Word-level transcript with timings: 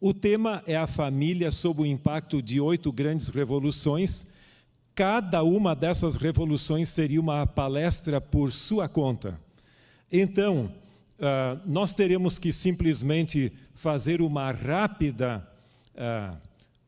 O 0.00 0.14
tema 0.14 0.62
é 0.64 0.76
a 0.76 0.86
família 0.86 1.50
sob 1.50 1.82
o 1.82 1.86
impacto 1.86 2.40
de 2.40 2.60
oito 2.60 2.92
grandes 2.92 3.30
revoluções. 3.30 4.32
Cada 4.94 5.42
uma 5.42 5.74
dessas 5.74 6.14
revoluções 6.14 6.88
seria 6.88 7.20
uma 7.20 7.44
palestra 7.44 8.20
por 8.20 8.52
sua 8.52 8.88
conta. 8.88 9.40
Então, 10.10 10.72
uh, 11.18 11.60
nós 11.66 11.96
teremos 11.96 12.38
que 12.38 12.52
simplesmente 12.52 13.52
fazer 13.74 14.22
uma 14.22 14.52
rápida, 14.52 15.44
uh, 15.96 16.36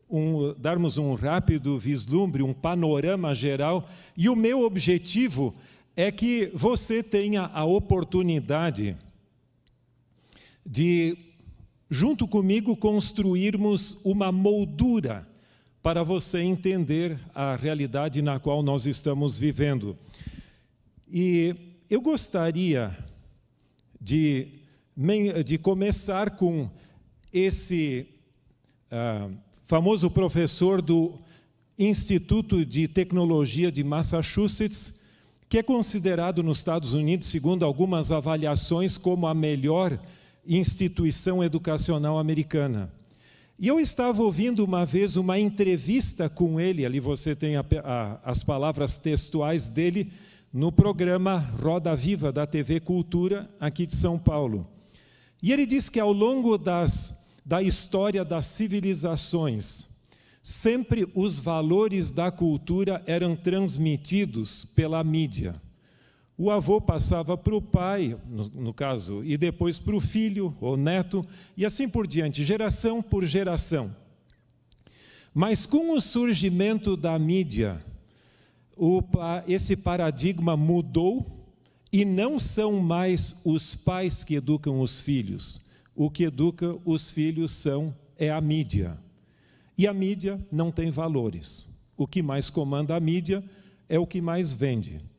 um, 0.09 0.55
darmos 0.57 0.97
um 0.97 1.15
rápido 1.15 1.81
vislumbre, 1.81 2.45
um 2.45 2.55
panorama 2.55 3.35
geral, 3.35 3.89
e 4.17 4.29
o 4.29 4.37
meu 4.37 4.61
objetivo 4.63 5.53
é 5.97 6.13
que 6.13 6.49
você 6.55 7.03
tenha 7.03 7.51
a 7.53 7.65
oportunidade 7.65 8.97
de, 10.65 11.19
junto 11.91 12.29
comigo, 12.29 12.77
construirmos 12.77 14.01
uma 14.05 14.31
moldura 14.31 15.29
para 15.83 16.05
você 16.05 16.41
entender 16.41 17.19
a 17.35 17.57
realidade 17.57 18.23
na 18.23 18.39
qual 18.39 18.63
nós 18.63 18.87
estamos 18.87 19.37
vivendo. 19.37 19.99
E 21.11 21.57
eu 21.91 22.01
gostaria 22.01 22.97
de, 24.01 24.49
de 25.45 25.59
começar 25.59 26.37
com 26.37 26.71
esse 27.33 28.07
uh, 28.93 29.35
famoso 29.65 30.11
professor 30.11 30.81
do 30.81 31.19
Instituto 31.77 32.65
de 32.65 32.87
Tecnologia 32.87 33.73
de 33.73 33.83
Massachusetts, 33.83 35.01
que 35.49 35.59
é 35.59 35.63
considerado 35.63 36.43
nos 36.43 36.59
Estados 36.59 36.93
Unidos, 36.93 37.27
segundo 37.27 37.65
algumas 37.65 38.13
avaliações, 38.13 38.97
como 38.97 39.27
a 39.27 39.35
melhor 39.35 39.99
instituição 40.47 41.43
educacional 41.43 42.19
americana. 42.19 42.93
E 43.59 43.69
eu 43.69 43.79
estava 43.79 44.23
ouvindo 44.23 44.65
uma 44.65 44.87
vez 44.87 45.17
uma 45.17 45.39
entrevista 45.39 46.29
com 46.31 46.59
ele, 46.59 46.87
ali 46.87 46.99
você 46.99 47.37
tem 47.37 47.57
a, 47.57 47.65
a, 47.85 48.31
as 48.31 48.43
palavras 48.43 48.97
textuais 48.97 49.69
dele, 49.69 50.11
no 50.53 50.73
programa 50.73 51.39
Roda 51.39 51.95
Viva 51.95 52.33
da 52.33 52.47
TV 52.47 52.81
Cultura, 52.81 53.49
aqui 53.61 53.87
de 53.87 53.95
São 53.95 54.19
Paulo. 54.19 54.67
E 55.43 55.53
ele 55.53 55.67
diz 55.67 55.89
que 55.89 56.01
ao 56.01 56.13
longo 56.13 56.59
das, 56.59 57.39
da 57.45 57.63
história 57.63 58.25
das 58.25 58.47
civilizações, 58.47 59.89
sempre 60.43 61.07
os 61.15 61.39
valores 61.39 62.11
da 62.11 62.31
cultura 62.31 63.03
eram 63.07 63.37
transmitidos 63.37 64.65
pela 64.65 65.05
mídia. 65.05 65.55
O 66.43 66.51
avô 66.51 66.81
passava 66.81 67.37
para 67.37 67.55
o 67.55 67.61
pai, 67.61 68.17
no, 68.27 68.49
no 68.49 68.73
caso, 68.73 69.23
e 69.23 69.37
depois 69.37 69.79
para 69.79 69.95
o 69.95 70.01
filho 70.01 70.57
ou 70.59 70.75
neto, 70.75 71.23
e 71.55 71.67
assim 71.67 71.87
por 71.87 72.07
diante, 72.07 72.47
geração 72.47 73.03
por 73.03 73.27
geração. 73.27 73.95
Mas 75.35 75.67
com 75.67 75.93
o 75.93 76.01
surgimento 76.01 76.97
da 76.97 77.19
mídia, 77.19 77.85
o, 78.75 79.03
esse 79.47 79.77
paradigma 79.77 80.57
mudou 80.57 81.27
e 81.93 82.07
não 82.07 82.41
são 82.41 82.81
mais 82.81 83.43
os 83.45 83.77
pais 83.77 84.25
que 84.25 84.37
educam 84.37 84.81
os 84.81 85.03
filhos. 85.03 85.69
O 85.95 86.09
que 86.09 86.23
educa 86.23 86.75
os 86.87 87.11
filhos 87.11 87.53
são 87.53 87.95
é 88.17 88.31
a 88.31 88.41
mídia. 88.41 88.97
E 89.77 89.87
a 89.87 89.93
mídia 89.93 90.41
não 90.51 90.71
tem 90.71 90.91
valores. 90.91 91.85
O 91.99 92.07
que 92.07 92.23
mais 92.23 92.49
comanda 92.49 92.97
a 92.97 93.01
mídia 93.01 93.45
é 93.91 93.99
o 93.99 94.07
que 94.07 94.23
mais 94.23 94.55
vende. 94.55 95.10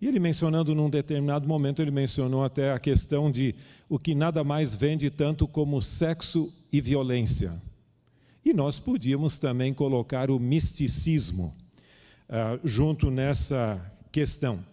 E 0.00 0.06
ele 0.06 0.20
mencionando 0.20 0.74
num 0.74 0.88
determinado 0.88 1.46
momento, 1.48 1.82
ele 1.82 1.90
mencionou 1.90 2.44
até 2.44 2.72
a 2.72 2.78
questão 2.78 3.30
de 3.30 3.54
o 3.88 3.98
que 3.98 4.14
nada 4.14 4.44
mais 4.44 4.74
vende 4.74 5.10
tanto 5.10 5.48
como 5.48 5.82
sexo 5.82 6.52
e 6.72 6.80
violência. 6.80 7.60
E 8.44 8.52
nós 8.52 8.78
podíamos 8.78 9.38
também 9.38 9.74
colocar 9.74 10.30
o 10.30 10.38
misticismo 10.38 11.52
uh, 12.28 12.60
junto 12.64 13.10
nessa 13.10 13.80
questão. 14.12 14.64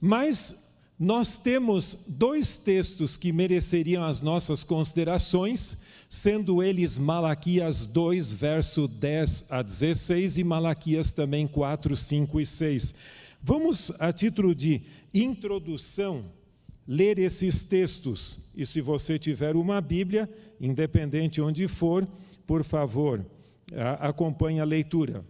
Mas 0.00 0.64
nós 0.98 1.38
temos 1.38 2.04
dois 2.08 2.56
textos 2.58 3.16
que 3.16 3.32
mereceriam 3.32 4.04
as 4.04 4.20
nossas 4.20 4.64
considerações, 4.64 5.78
sendo 6.10 6.62
eles 6.62 6.98
Malaquias 6.98 7.86
2, 7.86 8.32
verso 8.32 8.88
10 8.88 9.46
a 9.50 9.62
16 9.62 10.38
e 10.38 10.44
Malaquias 10.44 11.12
também 11.12 11.46
4, 11.46 11.96
5 11.96 12.40
e 12.40 12.46
6. 12.46 12.94
Vamos, 13.46 13.92
a 14.00 14.10
título 14.10 14.54
de 14.54 14.80
introdução, 15.12 16.32
ler 16.88 17.18
esses 17.18 17.62
textos. 17.62 18.50
E 18.54 18.64
se 18.64 18.80
você 18.80 19.18
tiver 19.18 19.54
uma 19.54 19.82
Bíblia, 19.82 20.32
independente 20.58 21.42
onde 21.42 21.68
for, 21.68 22.08
por 22.46 22.64
favor, 22.64 23.22
acompanhe 24.00 24.60
a 24.60 24.64
leitura. 24.64 25.22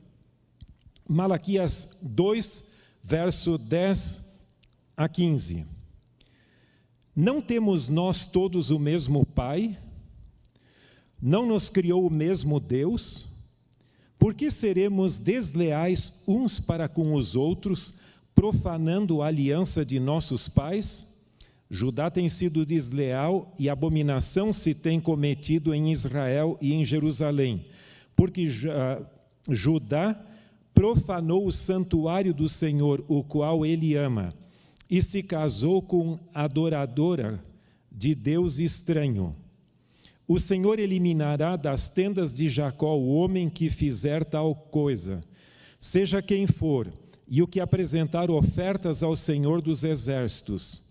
Malaquias 1.08 1.98
2, 2.02 2.70
verso 3.02 3.58
10 3.58 4.46
a 4.96 5.08
15. 5.08 5.66
Não 7.16 7.40
temos 7.40 7.88
nós 7.88 8.26
todos 8.26 8.70
o 8.70 8.78
mesmo 8.78 9.26
Pai? 9.26 9.76
Não 11.20 11.44
nos 11.44 11.68
criou 11.68 12.06
o 12.06 12.12
mesmo 12.12 12.60
Deus? 12.60 13.33
Por 14.24 14.32
que 14.32 14.50
seremos 14.50 15.18
desleais 15.18 16.24
uns 16.26 16.58
para 16.58 16.88
com 16.88 17.12
os 17.12 17.36
outros, 17.36 17.96
profanando 18.34 19.20
a 19.20 19.26
aliança 19.26 19.84
de 19.84 20.00
nossos 20.00 20.48
pais? 20.48 21.14
Judá 21.68 22.10
tem 22.10 22.26
sido 22.30 22.64
desleal 22.64 23.52
e 23.58 23.68
abominação 23.68 24.50
se 24.50 24.74
tem 24.74 24.98
cometido 24.98 25.74
em 25.74 25.92
Israel 25.92 26.56
e 26.58 26.72
em 26.72 26.82
Jerusalém, 26.86 27.66
porque 28.16 28.48
Judá 29.50 30.18
profanou 30.72 31.46
o 31.46 31.52
santuário 31.52 32.32
do 32.32 32.48
Senhor, 32.48 33.04
o 33.06 33.22
qual 33.22 33.66
ele 33.66 33.94
ama, 33.94 34.32
e 34.88 35.02
se 35.02 35.22
casou 35.22 35.82
com 35.82 36.18
adoradora 36.32 37.44
de 37.92 38.14
Deus 38.14 38.58
estranho. 38.58 39.36
O 40.26 40.38
Senhor 40.40 40.78
eliminará 40.78 41.56
das 41.56 41.88
tendas 41.88 42.32
de 42.32 42.48
Jacó 42.48 42.96
o 42.96 43.14
homem 43.14 43.50
que 43.50 43.68
fizer 43.68 44.24
tal 44.24 44.54
coisa, 44.54 45.22
seja 45.78 46.22
quem 46.22 46.46
for, 46.46 46.90
e 47.28 47.42
o 47.42 47.46
que 47.46 47.60
apresentar 47.60 48.30
ofertas 48.30 49.02
ao 49.02 49.14
Senhor 49.16 49.60
dos 49.60 49.84
exércitos. 49.84 50.82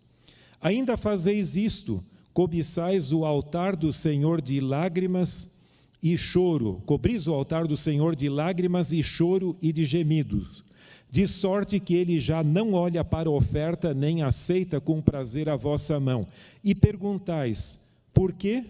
Ainda 0.62 0.96
fazeis 0.96 1.56
isto, 1.56 2.04
cobiçais 2.34 3.12
o 3.12 3.26
altar 3.26 3.76
do 3.76 3.92
Senhor 3.92 4.42
de 4.42 4.60
lágrimas 4.60 5.54
e 6.02 6.18
choro, 6.18 6.82
cobris 6.86 7.28
o 7.28 7.34
altar 7.34 7.66
do 7.66 7.78
Senhor 7.78 8.16
de 8.16 8.30
lágrimas 8.30 8.92
e 8.92 9.02
choro 9.02 9.56
e 9.62 9.72
de 9.72 9.84
gemidos, 9.84 10.64
de 11.10 11.28
sorte 11.28 11.80
que 11.80 11.96
ele 11.96 12.20
já 12.20 12.44
não 12.44 12.74
olha 12.74 13.04
para 13.04 13.30
a 13.30 13.32
oferta 13.32 13.94
nem 13.94 14.22
aceita 14.22 14.82
com 14.82 15.02
prazer 15.02 15.48
a 15.50 15.56
vossa 15.56 16.00
mão. 16.00 16.28
E 16.64 16.74
perguntais: 16.74 17.80
por 18.14 18.34
quê? 18.34 18.66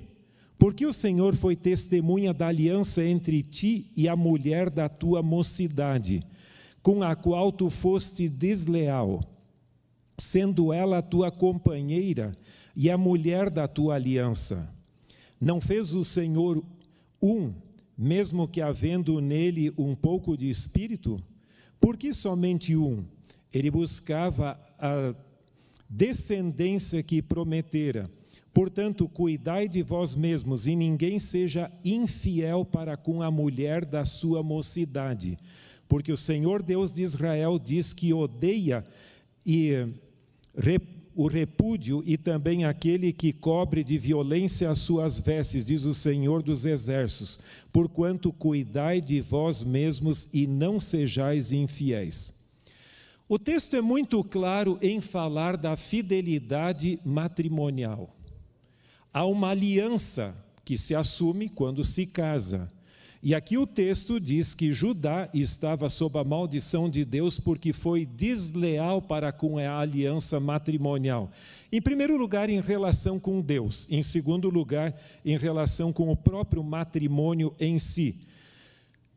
Porque 0.64 0.86
o 0.86 0.94
Senhor 0.94 1.36
foi 1.36 1.58
testemunha 1.58 2.34
da 2.34 2.48
aliança 2.48 3.04
entre 3.04 3.44
ti 3.44 3.92
e 3.98 4.08
a 4.08 4.16
mulher 4.16 4.70
da 4.70 4.88
tua 4.88 5.22
mocidade, 5.22 6.26
com 6.82 7.04
a 7.04 7.18
qual 7.18 7.52
tu 7.52 7.70
foste 7.70 8.30
desleal, 8.30 9.22
sendo 10.18 10.72
ela 10.72 11.00
a 11.00 11.02
tua 11.02 11.30
companheira 11.30 12.34
e 12.74 12.90
a 12.90 12.98
mulher 12.98 13.50
da 13.50 13.68
tua 13.68 13.96
aliança. 13.96 14.74
Não 15.38 15.60
fez 15.60 15.94
o 15.94 16.02
Senhor 16.02 16.64
um, 17.22 17.52
mesmo 17.98 18.48
que 18.48 18.62
havendo 18.62 19.20
nele 19.20 19.70
um 19.78 19.94
pouco 19.94 20.38
de 20.38 20.50
espírito? 20.50 21.22
Por 21.78 21.98
que 21.98 22.14
somente 22.14 22.74
um? 22.74 23.04
Ele 23.52 23.70
buscava 23.70 24.58
a 24.80 25.14
descendência 25.90 27.04
que 27.04 27.22
prometera 27.22 28.10
Portanto, 28.54 29.10
cuidai 29.10 29.68
de 29.68 29.82
vós 29.82 30.16
mesmos 30.16 30.68
e 30.68 30.76
ninguém 30.76 31.18
seja 31.18 31.72
infiel 31.84 32.64
para 32.64 32.96
com 32.96 33.24
a 33.24 33.32
mulher 33.32 33.84
da 33.84 34.06
sua 34.06 34.44
mocidade, 34.44 35.40
porque 35.90 36.12
o 36.12 36.18
Senhor 36.18 36.62
Deus 36.62 36.94
de 36.94 37.02
Israel 37.02 37.58
diz 37.58 37.94
que 37.94 38.14
odeia 38.14 38.84
e 39.44 39.88
o 41.16 41.28
repúdio 41.28 42.04
e 42.06 42.16
também 42.16 42.66
aquele 42.66 43.12
que 43.12 43.34
cobre 43.34 43.84
de 43.84 43.98
violência 43.98 44.70
as 44.70 44.80
suas 44.80 45.20
vestes, 45.20 45.66
diz 45.66 45.86
o 45.86 45.94
Senhor 45.94 46.44
dos 46.44 46.66
exércitos, 46.66 47.40
porquanto 47.72 48.32
cuidai 48.32 49.02
de 49.02 49.20
vós 49.20 49.64
mesmos 49.64 50.28
e 50.32 50.46
não 50.46 50.80
sejais 50.80 51.52
infiéis. 51.52 52.34
O 53.28 53.40
texto 53.40 53.76
é 53.76 53.82
muito 53.82 54.24
claro 54.24 54.78
em 54.80 55.02
falar 55.02 55.58
da 55.58 55.76
fidelidade 55.76 57.00
matrimonial. 57.04 58.16
Há 59.14 59.26
uma 59.26 59.50
aliança 59.50 60.36
que 60.66 60.76
se 60.78 60.96
assume 60.96 61.48
quando 61.48 61.84
se 61.84 62.08
casa. 62.08 62.72
E 63.22 63.34
aqui 63.34 63.58
o 63.58 63.68
texto 63.68 64.20
diz 64.20 64.54
que 64.54 64.74
Judá 64.74 65.30
estava 65.34 65.88
sob 65.88 66.18
a 66.18 66.24
maldição 66.24 66.90
de 66.90 67.06
Deus 67.06 67.40
porque 67.40 67.72
foi 67.72 68.06
desleal 68.06 69.02
para 69.02 69.32
com 69.32 69.58
a 69.58 69.80
aliança 69.80 70.40
matrimonial. 70.40 71.32
Em 71.72 71.82
primeiro 71.82 72.18
lugar, 72.18 72.50
em 72.50 72.60
relação 72.60 73.20
com 73.20 73.40
Deus, 73.40 73.88
em 73.90 74.04
segundo 74.04 74.50
lugar, 74.50 74.94
em 75.24 75.38
relação 75.38 75.94
com 75.94 76.12
o 76.12 76.18
próprio 76.18 76.64
matrimônio 76.64 77.56
em 77.60 77.80
si. 77.80 78.28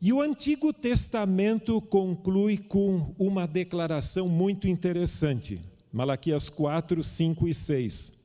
E 0.01 0.13
o 0.13 0.21
Antigo 0.21 0.71
Testamento 0.71 1.81
conclui 1.81 2.57
com 2.57 3.13
uma 3.17 3.47
declaração 3.47 4.29
muito 4.29 4.67
interessante. 4.67 5.59
Malaquias 5.91 6.47
4, 6.49 7.03
5 7.03 7.47
e 7.47 7.53
6. 7.53 8.16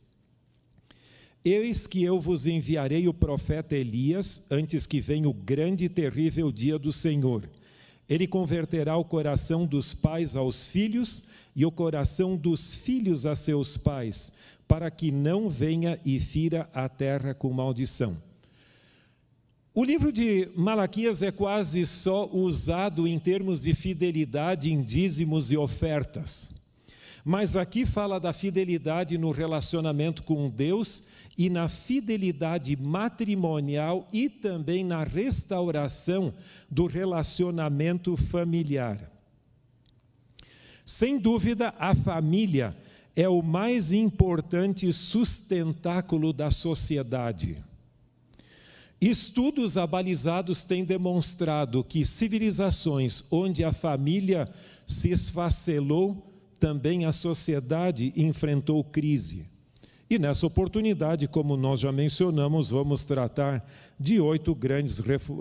Eis 1.45 1.89
que 1.89 2.05
eu 2.05 2.21
vos 2.21 2.47
enviarei 2.47 3.09
o 3.09 3.15
profeta 3.15 3.75
Elias 3.75 4.47
antes 4.49 4.87
que 4.87 5.01
venha 5.01 5.29
o 5.29 5.35
grande 5.35 5.87
e 5.87 5.89
terrível 5.89 6.53
dia 6.53 6.79
do 6.79 6.93
Senhor. 6.93 7.51
Ele 8.09 8.29
converterá 8.29 8.97
o 8.97 9.05
coração 9.05 9.67
dos 9.67 9.93
pais 9.93 10.37
aos 10.37 10.67
filhos 10.69 11.25
e 11.57 11.67
o 11.67 11.73
coração 11.73 12.37
dos 12.37 12.77
filhos 12.77 13.27
a 13.27 13.35
seus 13.35 13.77
pais, 13.77 14.33
para 14.69 14.89
que 14.89 15.11
não 15.11 15.51
venha 15.51 15.99
e 16.05 16.21
fira 16.21 16.71
a 16.73 16.89
terra 16.89 17.35
com 17.35 17.53
maldição. 17.53 18.17
O 19.75 19.85
livro 19.85 20.13
de 20.13 20.49
Malaquias 20.55 21.23
é 21.23 21.33
quase 21.33 21.85
só 21.87 22.29
usado 22.33 23.09
em 23.09 23.19
termos 23.19 23.63
de 23.63 23.75
fidelidade 23.75 24.73
em 24.73 24.81
dízimos 24.81 25.51
e 25.51 25.57
ofertas. 25.57 26.62
Mas 27.25 27.55
aqui 27.57 27.87
fala 27.87 28.19
da 28.19 28.33
fidelidade 28.33 29.17
no 29.17 29.31
relacionamento 29.31 30.25
com 30.25 30.51
Deus 30.51 31.05
e 31.39 31.49
na 31.49 31.69
fidelidade 31.69 32.77
matrimonial 32.77 34.09
e 34.13 34.29
também 34.29 34.85
na 34.85 35.05
restauração 35.05 36.35
do 36.69 36.87
relacionamento 36.87 38.17
familiar. 38.17 39.11
Sem 40.85 41.19
dúvida, 41.19 41.73
a 41.79 41.95
família 41.95 42.77
é 43.15 43.29
o 43.29 43.41
mais 43.41 43.93
importante 43.93 44.93
sustentáculo 44.93 46.33
da 46.33 46.51
sociedade. 46.51 47.57
Estudos 49.01 49.77
abalizados 49.77 50.65
têm 50.65 50.85
demonstrado 50.85 51.85
que 51.85 52.05
civilizações 52.05 53.25
onde 53.31 53.65
a 53.65 53.73
família 53.73 54.49
se 54.87 55.11
esfacelou, 55.11 56.32
também 56.63 57.07
a 57.07 57.11
sociedade 57.11 58.13
enfrentou 58.15 58.85
crise. 58.85 59.45
E 60.09 60.17
nessa 60.17 60.47
oportunidade, 60.47 61.27
como 61.27 61.57
nós 61.57 61.81
já 61.81 61.91
mencionamos, 61.91 62.71
vamos 62.71 63.05
tratar 63.05 63.69
de 63.99 64.21
oito 64.21 64.55
grandes 64.55 65.01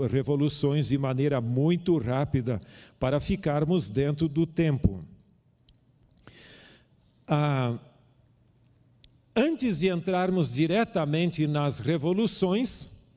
revoluções 0.09 0.87
de 0.87 0.97
maneira 0.97 1.39
muito 1.39 1.95
rápida 1.99 2.59
para 2.99 3.19
ficarmos 3.19 3.87
dentro 3.87 4.27
do 4.27 4.47
tempo. 4.47 5.05
Ah, 7.27 7.77
antes 9.35 9.77
de 9.77 9.89
entrarmos 9.89 10.51
diretamente 10.51 11.45
nas 11.45 11.77
revoluções, 11.77 13.11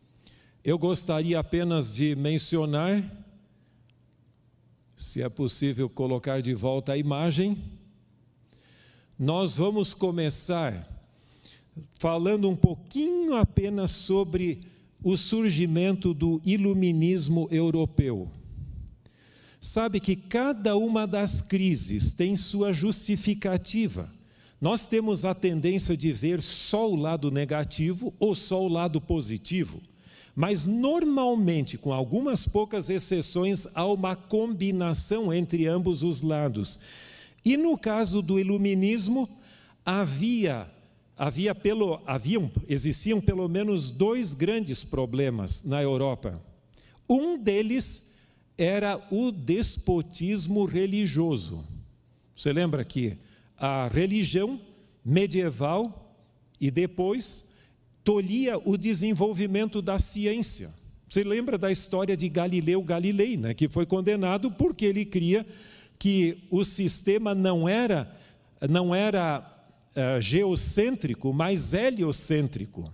eu 0.62 0.76
gostaria 0.76 1.38
apenas 1.38 1.94
de 1.94 2.14
mencionar, 2.14 3.02
se 4.94 5.22
é 5.22 5.28
possível 5.30 5.88
colocar 5.88 6.42
de 6.42 6.52
volta 6.52 6.92
a 6.92 6.98
imagem, 6.98 7.56
nós 9.18 9.56
vamos 9.56 9.94
começar 9.94 10.88
falando 11.98 12.48
um 12.48 12.56
pouquinho 12.56 13.36
apenas 13.36 13.90
sobre 13.90 14.60
o 15.02 15.16
surgimento 15.16 16.14
do 16.14 16.40
iluminismo 16.44 17.48
europeu. 17.50 18.30
Sabe 19.60 20.00
que 20.00 20.14
cada 20.14 20.76
uma 20.76 21.06
das 21.06 21.40
crises 21.40 22.12
tem 22.12 22.36
sua 22.36 22.72
justificativa. 22.72 24.10
Nós 24.60 24.86
temos 24.86 25.24
a 25.24 25.34
tendência 25.34 25.96
de 25.96 26.12
ver 26.12 26.42
só 26.42 26.90
o 26.90 26.96
lado 26.96 27.30
negativo 27.30 28.12
ou 28.18 28.34
só 28.34 28.62
o 28.62 28.68
lado 28.68 29.00
positivo. 29.00 29.80
Mas 30.34 30.66
normalmente, 30.66 31.78
com 31.78 31.92
algumas 31.92 32.46
poucas 32.46 32.90
exceções, 32.90 33.66
há 33.74 33.86
uma 33.86 34.16
combinação 34.16 35.32
entre 35.32 35.66
ambos 35.66 36.02
os 36.02 36.22
lados. 36.22 36.80
E 37.44 37.56
no 37.56 37.76
caso 37.76 38.22
do 38.22 38.38
iluminismo, 38.40 39.28
havia 39.84 40.70
havia 41.16 41.54
pelo, 41.54 42.00
haviam, 42.06 42.50
existiam 42.68 43.20
pelo 43.20 43.48
menos 43.48 43.90
dois 43.90 44.34
grandes 44.34 44.82
problemas 44.82 45.64
na 45.64 45.80
Europa. 45.82 46.42
Um 47.08 47.38
deles 47.38 48.14
era 48.58 49.00
o 49.10 49.30
despotismo 49.30 50.64
religioso. 50.64 51.64
Você 52.36 52.52
lembra 52.52 52.84
que 52.84 53.16
a 53.56 53.88
religião 53.88 54.60
medieval 55.04 56.16
e 56.60 56.70
depois 56.70 57.54
tolhia 58.02 58.58
o 58.58 58.76
desenvolvimento 58.76 59.80
da 59.80 59.98
ciência. 59.98 60.70
Você 61.08 61.22
lembra 61.22 61.56
da 61.56 61.70
história 61.70 62.16
de 62.16 62.28
Galileu 62.28 62.82
Galilei, 62.82 63.36
né, 63.36 63.54
que 63.54 63.68
foi 63.68 63.86
condenado 63.86 64.50
porque 64.50 64.84
ele 64.84 65.04
cria 65.04 65.46
que 66.04 66.46
o 66.50 66.62
sistema 66.66 67.34
não 67.34 67.66
era 67.66 68.14
não 68.68 68.94
era 68.94 69.40
uh, 69.96 70.20
geocêntrico, 70.20 71.32
mas 71.32 71.72
heliocêntrico. 71.72 72.92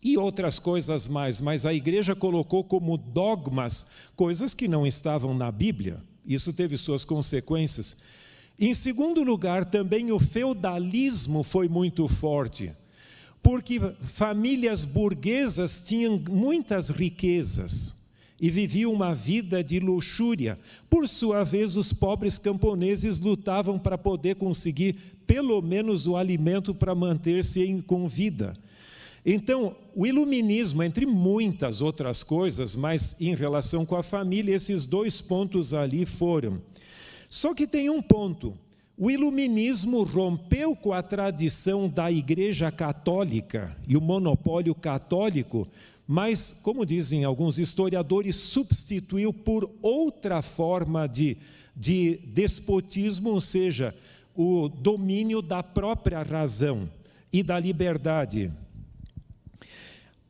E 0.00 0.16
outras 0.16 0.60
coisas 0.60 1.08
mais, 1.08 1.40
mas 1.40 1.66
a 1.66 1.74
igreja 1.74 2.14
colocou 2.14 2.62
como 2.62 2.96
dogmas 2.96 3.86
coisas 4.14 4.54
que 4.54 4.68
não 4.68 4.86
estavam 4.86 5.34
na 5.34 5.50
Bíblia. 5.50 6.00
Isso 6.24 6.52
teve 6.52 6.76
suas 6.76 7.04
consequências. 7.04 7.96
Em 8.60 8.74
segundo 8.74 9.24
lugar, 9.24 9.64
também 9.64 10.12
o 10.12 10.20
feudalismo 10.20 11.42
foi 11.42 11.68
muito 11.68 12.06
forte, 12.06 12.70
porque 13.42 13.80
famílias 14.02 14.84
burguesas 14.84 15.82
tinham 15.82 16.22
muitas 16.30 16.90
riquezas 16.90 18.03
e 18.44 18.50
viviam 18.50 18.92
uma 18.92 19.14
vida 19.14 19.64
de 19.64 19.80
luxúria. 19.80 20.58
Por 20.90 21.08
sua 21.08 21.44
vez, 21.44 21.78
os 21.78 21.94
pobres 21.94 22.36
camponeses 22.36 23.18
lutavam 23.18 23.78
para 23.78 23.96
poder 23.96 24.36
conseguir 24.36 24.96
pelo 25.26 25.62
menos 25.62 26.06
o 26.06 26.14
alimento 26.14 26.74
para 26.74 26.94
manter-se 26.94 27.82
com 27.86 28.06
vida. 28.06 28.54
Então, 29.24 29.74
o 29.96 30.06
iluminismo, 30.06 30.82
entre 30.82 31.06
muitas 31.06 31.80
outras 31.80 32.22
coisas, 32.22 32.76
mas 32.76 33.16
em 33.18 33.34
relação 33.34 33.86
com 33.86 33.96
a 33.96 34.02
família, 34.02 34.54
esses 34.54 34.84
dois 34.84 35.22
pontos 35.22 35.72
ali 35.72 36.04
foram. 36.04 36.60
Só 37.30 37.54
que 37.54 37.66
tem 37.66 37.88
um 37.88 38.02
ponto. 38.02 38.52
O 38.94 39.10
iluminismo 39.10 40.02
rompeu 40.02 40.76
com 40.76 40.92
a 40.92 41.00
tradição 41.00 41.88
da 41.88 42.12
Igreja 42.12 42.70
Católica 42.70 43.74
e 43.88 43.96
o 43.96 44.02
monopólio 44.02 44.74
católico, 44.74 45.66
mas, 46.06 46.52
como 46.52 46.84
dizem 46.84 47.24
alguns 47.24 47.58
historiadores, 47.58 48.36
substituiu 48.36 49.32
por 49.32 49.70
outra 49.80 50.42
forma 50.42 51.06
de, 51.06 51.36
de 51.74 52.20
despotismo, 52.26 53.30
ou 53.30 53.40
seja, 53.40 53.94
o 54.34 54.68
domínio 54.68 55.40
da 55.40 55.62
própria 55.62 56.22
razão 56.22 56.90
e 57.32 57.42
da 57.42 57.58
liberdade. 57.58 58.52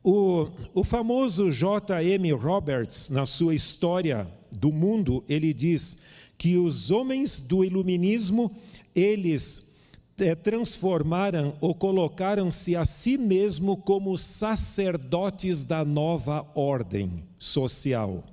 O, 0.03 0.47
o 0.73 0.83
famoso 0.83 1.51
J.M. 1.51 2.31
Roberts, 2.31 3.09
na 3.09 3.25
sua 3.25 3.55
História 3.55 4.27
do 4.51 4.71
Mundo, 4.71 5.23
ele 5.27 5.53
diz 5.53 5.97
que 6.37 6.57
os 6.57 6.91
homens 6.91 7.39
do 7.39 7.65
iluminismo, 7.65 8.55
eles 8.93 9.74
é, 10.17 10.33
transformaram 10.33 11.55
ou 11.59 11.75
colocaram-se 11.75 12.75
a 12.75 12.85
si 12.85 13.17
mesmo 13.17 13.77
como 13.77 14.17
sacerdotes 14.17 15.65
da 15.65 15.83
nova 15.83 16.45
ordem 16.55 17.23
social. 17.37 18.23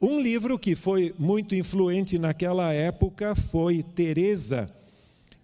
Um 0.00 0.20
livro 0.20 0.58
que 0.58 0.74
foi 0.74 1.14
muito 1.18 1.54
influente 1.54 2.18
naquela 2.18 2.72
época 2.72 3.34
foi 3.34 3.82
Teresa, 3.82 4.70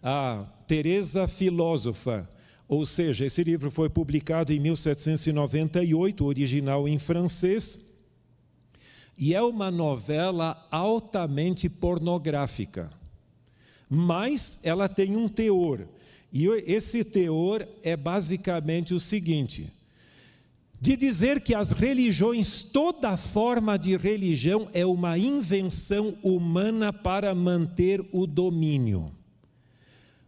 a 0.02 0.46
Teresa 0.66 1.28
filósofa. 1.28 2.28
Ou 2.68 2.84
seja, 2.84 3.26
esse 3.26 3.44
livro 3.44 3.70
foi 3.70 3.88
publicado 3.88 4.52
em 4.52 4.58
1798, 4.58 6.24
original 6.24 6.88
em 6.88 6.98
francês, 6.98 7.94
e 9.16 9.34
é 9.34 9.42
uma 9.42 9.70
novela 9.70 10.66
altamente 10.70 11.68
pornográfica. 11.68 12.90
Mas 13.88 14.58
ela 14.62 14.88
tem 14.88 15.16
um 15.16 15.28
teor, 15.28 15.86
e 16.32 16.46
esse 16.66 17.04
teor 17.04 17.66
é 17.82 17.96
basicamente 17.96 18.92
o 18.92 19.00
seguinte: 19.00 19.72
de 20.80 20.96
dizer 20.96 21.40
que 21.40 21.54
as 21.54 21.70
religiões, 21.70 22.62
toda 22.62 23.16
forma 23.16 23.78
de 23.78 23.96
religião 23.96 24.68
é 24.74 24.84
uma 24.84 25.16
invenção 25.16 26.16
humana 26.22 26.92
para 26.92 27.34
manter 27.34 28.04
o 28.12 28.26
domínio. 28.26 29.12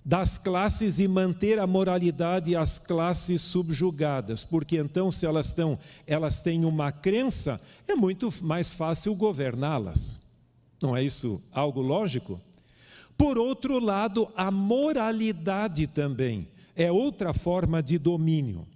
das 0.09 0.39
classes 0.39 0.99
e 0.99 1.07
manter 1.07 1.59
a 1.59 1.67
moralidade 1.67 2.57
as 2.57 2.79
classes 2.79 3.43
subjugadas, 3.43 4.43
porque 4.43 4.79
então 4.79 5.13
se 5.13 5.27
elas 5.27 5.49
estão, 5.49 5.79
elas 6.07 6.41
têm 6.41 6.65
uma 6.65 6.91
crença, 6.91 7.61
é 7.87 7.95
muito 7.95 8.33
mais 8.41 8.73
fácil 8.73 9.15
governá-las. 9.15 10.27
Não 10.81 10.97
é 10.97 11.03
isso 11.03 11.43
algo 11.53 11.83
lógico? 11.83 12.41
Por 13.19 13.37
outro 13.37 13.79
lado, 13.79 14.33
a 14.35 14.51
moralidade 14.51 15.87
também 15.87 16.49
é 16.75 16.91
outra 16.91 17.35
forma 17.35 17.83
de 17.83 17.99
domínio. 17.99 18.67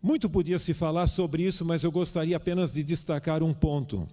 Muito 0.00 0.30
podia 0.30 0.58
se 0.58 0.72
falar 0.74 1.08
sobre 1.08 1.42
isso, 1.42 1.64
mas 1.64 1.82
eu 1.82 1.90
gostaria 1.90 2.36
apenas 2.36 2.72
de 2.72 2.84
destacar 2.84 3.42
um 3.42 3.52
ponto. 3.52 4.08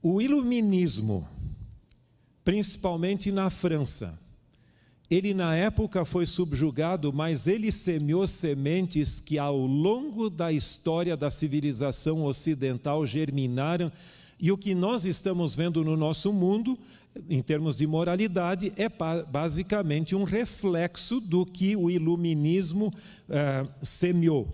O 0.00 0.22
iluminismo 0.22 1.26
principalmente 2.48 3.30
na 3.30 3.50
França. 3.50 4.18
Ele, 5.10 5.34
na 5.34 5.54
época, 5.54 6.02
foi 6.06 6.24
subjugado, 6.24 7.12
mas 7.12 7.46
ele 7.46 7.70
semeou 7.70 8.26
sementes 8.26 9.20
que, 9.20 9.36
ao 9.36 9.58
longo 9.58 10.30
da 10.30 10.50
história 10.50 11.14
da 11.14 11.30
civilização 11.30 12.24
ocidental, 12.24 13.06
germinaram. 13.06 13.92
E 14.40 14.52
o 14.52 14.58
que 14.58 14.74
nós 14.74 15.04
estamos 15.04 15.56
vendo 15.56 15.84
no 15.84 15.96
nosso 15.96 16.32
mundo, 16.32 16.78
em 17.28 17.42
termos 17.42 17.76
de 17.76 17.86
moralidade, 17.86 18.72
é 18.76 18.88
basicamente 19.24 20.14
um 20.14 20.24
reflexo 20.24 21.20
do 21.20 21.44
que 21.44 21.74
o 21.74 21.90
iluminismo 21.90 22.94
eh, 23.28 23.66
semeou. 23.82 24.48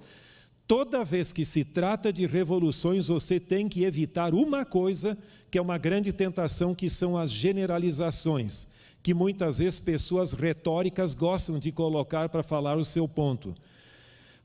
Toda 0.70 1.04
vez 1.04 1.34
que 1.34 1.44
se 1.44 1.66
trata 1.66 2.14
de 2.14 2.28
revoluções, 2.28 3.08
você 3.08 3.40
tem 3.40 3.68
que 3.68 3.86
evitar 3.86 4.36
uma 4.36 4.64
coisa 4.64 5.18
que 5.50 5.58
é 5.58 5.62
uma 5.62 5.80
grande 5.80 6.14
tentação, 6.14 6.76
que 6.76 6.92
são 6.92 7.18
as 7.18 7.32
generalizações, 7.32 8.68
que 9.02 9.12
muitas 9.12 9.58
vezes 9.58 9.80
pessoas 9.80 10.32
retóricas 10.32 11.16
gostam 11.16 11.58
de 11.58 11.72
colocar 11.72 12.30
para 12.30 12.44
falar 12.44 12.78
o 12.78 12.86
seu 12.86 13.08
ponto. 13.08 13.56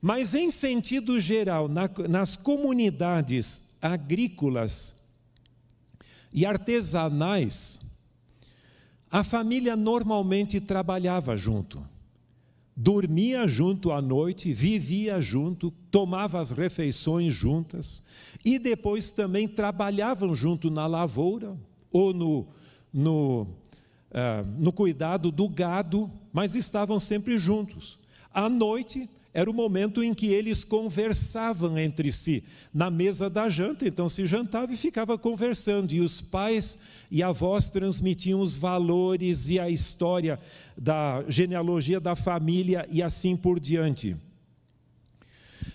Mas, 0.00 0.32
em 0.32 0.50
sentido 0.50 1.20
geral, 1.20 1.68
na, 1.68 1.90
nas 2.08 2.36
comunidades 2.36 3.76
agrícolas 3.82 5.04
e 6.32 6.46
artesanais, 6.46 7.80
a 9.10 9.22
família 9.22 9.76
normalmente 9.76 10.58
trabalhava 10.58 11.36
junto, 11.36 11.84
dormia 12.76 13.46
junto 13.46 13.92
à 13.92 14.02
noite, 14.02 14.52
vivia 14.52 15.20
junto, 15.20 15.70
tomava 15.90 16.40
as 16.40 16.50
refeições 16.50 17.32
juntas 17.32 18.02
e 18.44 18.58
depois 18.58 19.10
também 19.10 19.46
trabalhavam 19.46 20.34
junto 20.34 20.70
na 20.70 20.86
lavoura 20.86 21.56
ou 21.92 22.12
no, 22.12 22.46
no, 22.92 23.42
uh, 23.42 24.44
no 24.58 24.72
cuidado 24.72 25.30
do 25.30 25.48
gado, 25.48 26.10
mas 26.32 26.54
estavam 26.54 26.98
sempre 26.98 27.38
juntos. 27.38 27.98
À 28.32 28.48
noite, 28.48 29.08
era 29.34 29.50
o 29.50 29.54
momento 29.54 30.02
em 30.02 30.14
que 30.14 30.28
eles 30.28 30.64
conversavam 30.64 31.76
entre 31.76 32.12
si, 32.12 32.44
na 32.72 32.88
mesa 32.88 33.28
da 33.28 33.48
janta, 33.48 33.86
então 33.86 34.08
se 34.08 34.24
jantava 34.26 34.72
e 34.72 34.76
ficava 34.76 35.18
conversando, 35.18 35.92
e 35.92 36.00
os 36.00 36.20
pais 36.20 36.78
e 37.10 37.20
avós 37.20 37.68
transmitiam 37.68 38.40
os 38.40 38.56
valores 38.56 39.48
e 39.48 39.58
a 39.58 39.68
história 39.68 40.38
da 40.78 41.24
genealogia 41.28 41.98
da 41.98 42.14
família 42.14 42.86
e 42.88 43.02
assim 43.02 43.36
por 43.36 43.58
diante. 43.58 44.16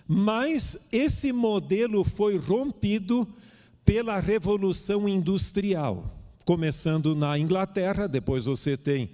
Mas 0.07 0.87
esse 0.89 1.33
modelo 1.33 2.05
foi 2.05 2.37
rompido 2.37 3.27
pela 3.83 4.19
Revolução 4.19 5.07
Industrial, 5.07 6.17
começando 6.45 7.13
na 7.13 7.37
Inglaterra, 7.37 8.07
depois 8.07 8.45
você 8.45 8.77
tem 8.77 9.09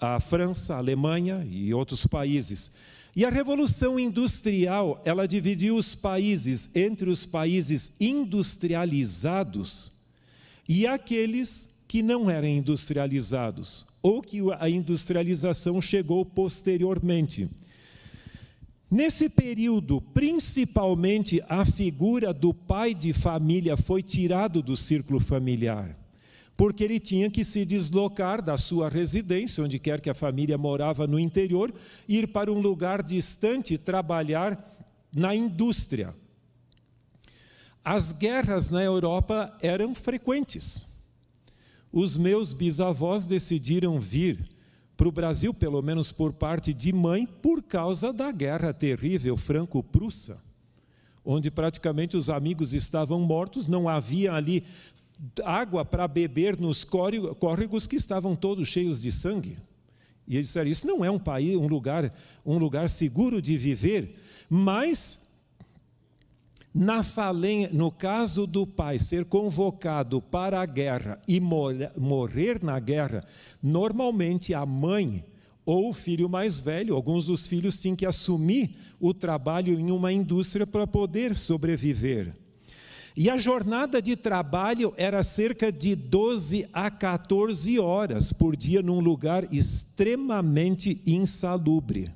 a 0.00 0.18
França, 0.18 0.74
a 0.74 0.78
Alemanha 0.78 1.46
e 1.48 1.74
outros 1.74 2.06
países. 2.06 2.72
E 3.14 3.24
a 3.24 3.30
revolução 3.30 3.98
industrial, 3.98 5.02
ela 5.04 5.26
dividiu 5.26 5.76
os 5.76 5.94
países 5.94 6.70
entre 6.74 7.10
os 7.10 7.26
países 7.26 7.92
industrializados 8.00 9.92
e 10.68 10.86
aqueles 10.86 11.68
que 11.88 12.02
não 12.02 12.30
eram 12.30 12.46
industrializados, 12.46 13.84
ou 14.00 14.22
que 14.22 14.38
a 14.60 14.70
industrialização 14.70 15.82
chegou 15.82 16.24
posteriormente. 16.24 17.50
Nesse 18.88 19.28
período, 19.28 20.00
principalmente 20.00 21.42
a 21.48 21.64
figura 21.64 22.32
do 22.32 22.54
pai 22.54 22.94
de 22.94 23.12
família 23.12 23.76
foi 23.76 24.02
tirado 24.02 24.62
do 24.62 24.76
círculo 24.76 25.18
familiar 25.18 25.99
porque 26.60 26.84
ele 26.84 27.00
tinha 27.00 27.30
que 27.30 27.42
se 27.42 27.64
deslocar 27.64 28.42
da 28.42 28.58
sua 28.58 28.90
residência, 28.90 29.64
onde 29.64 29.78
quer 29.78 29.98
que 29.98 30.10
a 30.10 30.14
família 30.14 30.58
morava 30.58 31.06
no 31.06 31.18
interior, 31.18 31.72
ir 32.06 32.28
para 32.28 32.52
um 32.52 32.60
lugar 32.60 33.02
distante 33.02 33.78
trabalhar 33.78 34.62
na 35.10 35.34
indústria. 35.34 36.14
As 37.82 38.12
guerras 38.12 38.68
na 38.68 38.82
Europa 38.82 39.56
eram 39.62 39.94
frequentes. 39.94 40.84
Os 41.90 42.18
meus 42.18 42.52
bisavós 42.52 43.24
decidiram 43.24 43.98
vir 43.98 44.46
para 44.98 45.08
o 45.08 45.12
Brasil, 45.12 45.54
pelo 45.54 45.80
menos 45.80 46.12
por 46.12 46.30
parte 46.30 46.74
de 46.74 46.92
mãe, 46.92 47.24
por 47.24 47.62
causa 47.62 48.12
da 48.12 48.30
guerra 48.30 48.74
terrível 48.74 49.34
franco-prussa, 49.34 50.38
onde 51.24 51.50
praticamente 51.50 52.18
os 52.18 52.28
amigos 52.28 52.74
estavam 52.74 53.18
mortos, 53.18 53.66
não 53.66 53.88
havia 53.88 54.34
ali 54.34 54.62
água 55.44 55.84
para 55.84 56.08
beber 56.08 56.58
nos 56.58 56.84
córregos 56.84 57.86
que 57.86 57.96
estavam 57.96 58.34
todos 58.34 58.68
cheios 58.68 59.00
de 59.02 59.12
sangue. 59.12 59.58
E 60.26 60.36
eles 60.36 60.48
disseram: 60.48 60.70
Isso 60.70 60.86
não 60.86 61.04
é 61.04 61.10
um 61.10 61.18
país, 61.18 61.56
um 61.56 61.66
lugar, 61.66 62.12
um 62.44 62.58
lugar 62.58 62.88
seguro 62.88 63.42
de 63.42 63.56
viver, 63.56 64.16
mas 64.48 65.30
na 66.72 67.02
falência, 67.02 67.70
no 67.72 67.90
caso 67.90 68.46
do 68.46 68.64
pai 68.64 68.98
ser 68.98 69.24
convocado 69.24 70.22
para 70.22 70.60
a 70.60 70.66
guerra 70.66 71.20
e 71.26 71.40
morrer 71.40 72.62
na 72.62 72.78
guerra, 72.78 73.24
normalmente 73.60 74.54
a 74.54 74.64
mãe 74.64 75.24
ou 75.66 75.90
o 75.90 75.92
filho 75.92 76.28
mais 76.28 76.60
velho, 76.60 76.94
alguns 76.94 77.26
dos 77.26 77.48
filhos 77.48 77.78
tinham 77.78 77.96
que 77.96 78.06
assumir 78.06 78.76
o 79.00 79.12
trabalho 79.12 79.78
em 79.78 79.90
uma 79.90 80.12
indústria 80.12 80.66
para 80.66 80.86
poder 80.86 81.36
sobreviver. 81.36 82.34
E 83.16 83.28
a 83.28 83.36
jornada 83.36 84.00
de 84.00 84.16
trabalho 84.16 84.94
era 84.96 85.22
cerca 85.22 85.72
de 85.72 85.96
12 85.96 86.68
a 86.72 86.90
14 86.90 87.78
horas 87.78 88.32
por 88.32 88.56
dia 88.56 88.82
num 88.82 89.00
lugar 89.00 89.52
extremamente 89.52 91.02
insalubre. 91.04 92.12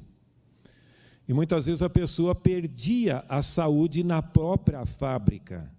E 1.27 1.33
muitas 1.33 1.67
vezes 1.67 1.83
a 1.83 1.91
pessoa 1.91 2.35
perdia 2.35 3.25
a 3.29 3.43
saúde 3.43 4.05
na 4.05 4.23
própria 4.23 4.85
fábrica. 4.85 5.71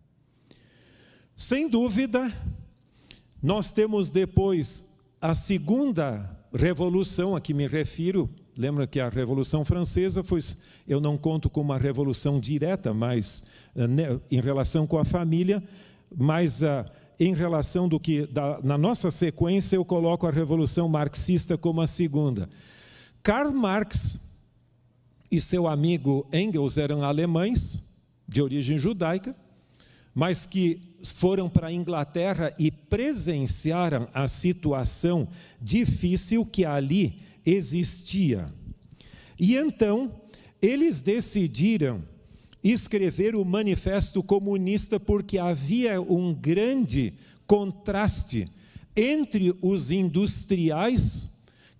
Sem 1.38 1.70
dúvida, 1.70 2.32
nós 3.42 3.72
temos 3.72 4.10
depois 4.10 4.96
a 5.22 5.34
segunda 5.36 6.36
revolução 6.54 7.36
a 7.36 7.42
que 7.42 7.54
me 7.54 7.68
refiro, 7.68 8.30
Lembra 8.58 8.88
que 8.88 9.02
a 9.02 9.10
Revolução 9.10 9.66
Francesa 9.66 10.24
foi, 10.24 10.40
eu 10.88 11.02
não 11.02 11.18
conto 11.18 11.50
como 11.50 11.74
uma 11.74 11.78
revolução 11.78 12.40
direta, 12.40 12.94
mas 12.94 13.44
eh, 13.76 13.86
né, 13.86 14.20
em 14.32 14.40
relação 14.40 14.88
com 14.88 14.98
a 14.98 15.04
família, 15.04 15.62
mas 16.16 16.62
uh, 16.62 16.86
em 17.20 17.34
relação 17.34 17.90
do 17.90 18.00
que 18.00 18.26
da, 18.28 18.62
na 18.64 18.78
nossa 18.78 19.12
sequência 19.12 19.76
eu 19.76 19.84
coloco 19.84 20.26
a 20.26 20.32
Revolução 20.32 20.88
Marxista 20.88 21.58
como 21.58 21.82
a 21.82 21.88
segunda. 21.88 22.50
Karl 23.22 23.52
Marx 23.52 24.20
e 25.30 25.42
seu 25.42 25.68
amigo 25.68 26.26
Engels 26.32 26.78
eram 26.78 27.04
alemães 27.04 27.84
de 28.26 28.42
origem 28.42 28.78
judaica, 28.78 29.36
mas 30.14 30.46
que 30.46 30.80
foram 31.04 31.50
para 31.50 31.68
a 31.68 31.74
Inglaterra 31.74 32.54
e 32.58 32.72
presenciaram 32.72 34.08
a 34.14 34.30
situação 34.30 35.28
difícil 35.62 36.46
que 36.46 36.64
ali 36.64 37.25
existia. 37.46 38.52
E 39.40 39.56
então, 39.56 40.12
eles 40.62 41.02
decidiram 41.02 42.04
escrever 42.64 43.36
o 43.36 43.46
Manifesto 43.46 44.24
Comunista 44.24 45.00
porque 45.00 45.38
havia 45.38 46.02
um 46.02 46.34
grande 46.34 47.14
contraste 47.46 48.50
entre 48.96 49.54
os 49.62 49.92
industriais 49.92 51.36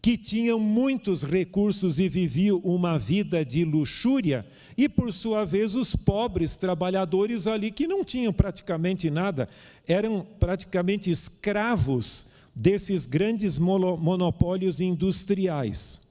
que 0.06 0.16
tinham 0.16 0.60
muitos 0.60 1.24
recursos 1.24 1.98
e 1.98 2.08
viviam 2.08 2.60
uma 2.60 3.00
vida 3.00 3.44
de 3.44 3.66
luxúria, 3.66 4.46
e 4.78 4.88
por 4.88 5.12
sua 5.12 5.44
vez 5.44 5.74
os 5.74 5.96
pobres 5.96 6.56
trabalhadores 6.56 7.48
ali 7.48 7.72
que 7.72 7.88
não 7.88 8.04
tinham 8.04 8.32
praticamente 8.32 9.10
nada, 9.10 9.50
eram 9.88 10.24
praticamente 10.40 11.10
escravos 11.10 12.28
desses 12.56 13.06
grandes 13.06 13.60
monopólios 13.60 14.80
industriais. 14.80 16.06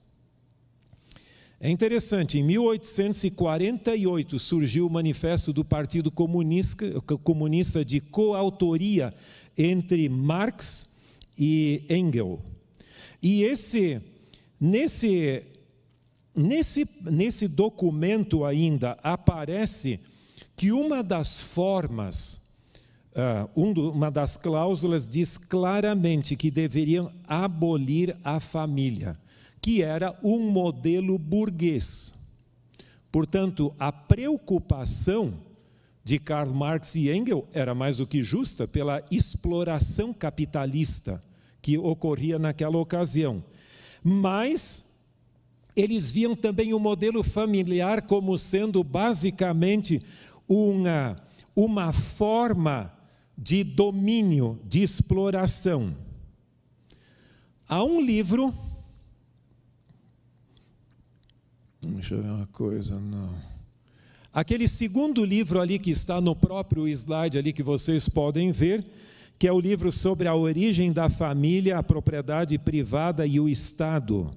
É 1.59 1.71
interessante, 1.71 2.39
em 2.39 2.43
1848 2.43 4.39
surgiu 4.39 4.87
o 4.87 4.91
Manifesto 4.91 5.51
do 5.51 5.65
Partido 5.65 6.11
Comunista, 6.11 7.83
de 7.83 8.01
coautoria 8.01 9.15
entre 9.57 10.07
Marx 10.11 10.95
e 11.39 11.83
Engels. 11.89 12.41
E 13.23 13.45
esse, 13.45 13.99
nesse, 14.61 15.43
nesse, 16.37 16.87
nesse 17.01 17.49
documento 17.49 18.45
ainda 18.45 18.99
aparece 19.03 20.01
que 20.55 20.71
uma 20.71 21.03
das 21.03 21.41
formas, 21.41 22.44
uh, 23.15 23.61
uma 23.91 24.11
das 24.11 24.37
cláusulas 24.37 25.09
diz 25.09 25.39
claramente 25.39 26.37
que 26.37 26.51
deveriam 26.51 27.11
abolir 27.27 28.17
a 28.25 28.41
família, 28.41 29.19
que 29.61 29.83
era 29.83 30.19
um 30.23 30.51
modelo 30.51 31.19
burguês. 31.19 32.15
Portanto, 33.11 33.73
a 33.79 33.93
preocupação 33.93 35.35
de 36.03 36.19
Karl 36.19 36.53
Marx 36.53 36.97
e 36.97 37.11
Engels 37.11 37.45
era 37.53 37.75
mais 37.75 37.97
do 37.97 38.07
que 38.07 38.23
justa 38.23 38.69
pela 38.69 39.03
exploração 39.11 40.13
capitalista 40.13 41.23
que 41.63 41.79
ocorria 41.79 42.39
naquela 42.39 42.77
ocasião. 42.77 43.43
Mas 44.03 44.85
eles 45.75 46.11
viam 46.11 46.37
também 46.37 46.75
o 46.75 46.79
modelo 46.79 47.23
familiar 47.23 48.03
como 48.03 48.39
sendo 48.39 48.85
basicamente 48.85 50.05
uma, 50.47 51.17
uma 51.57 51.93
forma 51.93 52.94
de 53.37 53.65
domínio, 53.65 54.61
de 54.65 54.83
exploração. 54.83 55.95
Há 57.69 57.83
um 57.83 58.01
livro. 58.01 58.55
Deixa 61.81 62.15
eu 62.15 62.23
ver 62.23 62.31
uma 62.31 62.47
coisa, 62.47 63.01
não. 63.01 63.35
Aquele 64.33 64.67
segundo 64.67 65.25
livro 65.25 65.61
ali 65.61 65.79
que 65.79 65.91
está 65.91 66.21
no 66.21 66.35
próprio 66.35 66.89
slide 66.89 67.39
ali 67.39 67.53
que 67.53 67.63
vocês 67.63 68.09
podem 68.09 68.51
ver, 68.51 68.85
que 69.39 69.47
é 69.47 69.53
o 69.53 69.61
livro 69.61 69.93
sobre 69.93 70.27
a 70.27 70.35
origem 70.35 70.93
da 70.93 71.09
família, 71.09 71.79
a 71.79 71.83
propriedade 71.83 72.59
privada 72.59 73.27
e 73.27 73.39
o 73.39 73.49
Estado. 73.49 74.35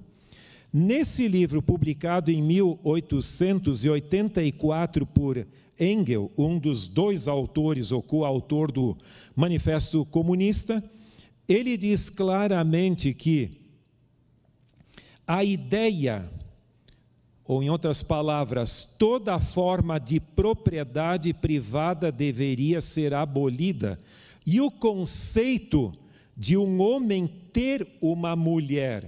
Nesse 0.72 1.26
livro, 1.26 1.60
publicado 1.62 2.30
em 2.30 2.40
1884 2.42 5.06
por 5.06 5.46
Engel, 5.78 6.30
um 6.36 6.58
dos 6.58 6.86
dois 6.86 7.28
autores 7.28 7.92
ou 7.92 8.02
coautor 8.02 8.72
do 8.72 8.96
Manifesto 9.34 10.04
Comunista, 10.06 10.82
ele 11.48 11.76
diz 11.76 12.10
claramente 12.10 13.14
que 13.14 13.58
a 15.26 15.44
ideia, 15.44 16.28
ou 17.44 17.62
em 17.62 17.70
outras 17.70 18.02
palavras, 18.02 18.96
toda 18.98 19.38
forma 19.38 19.98
de 19.98 20.20
propriedade 20.20 21.32
privada 21.32 22.10
deveria 22.10 22.80
ser 22.80 23.14
abolida 23.14 23.98
e 24.46 24.60
o 24.60 24.70
conceito 24.70 25.92
de 26.36 26.56
um 26.56 26.80
homem 26.80 27.26
ter 27.52 27.86
uma 28.00 28.34
mulher 28.34 29.04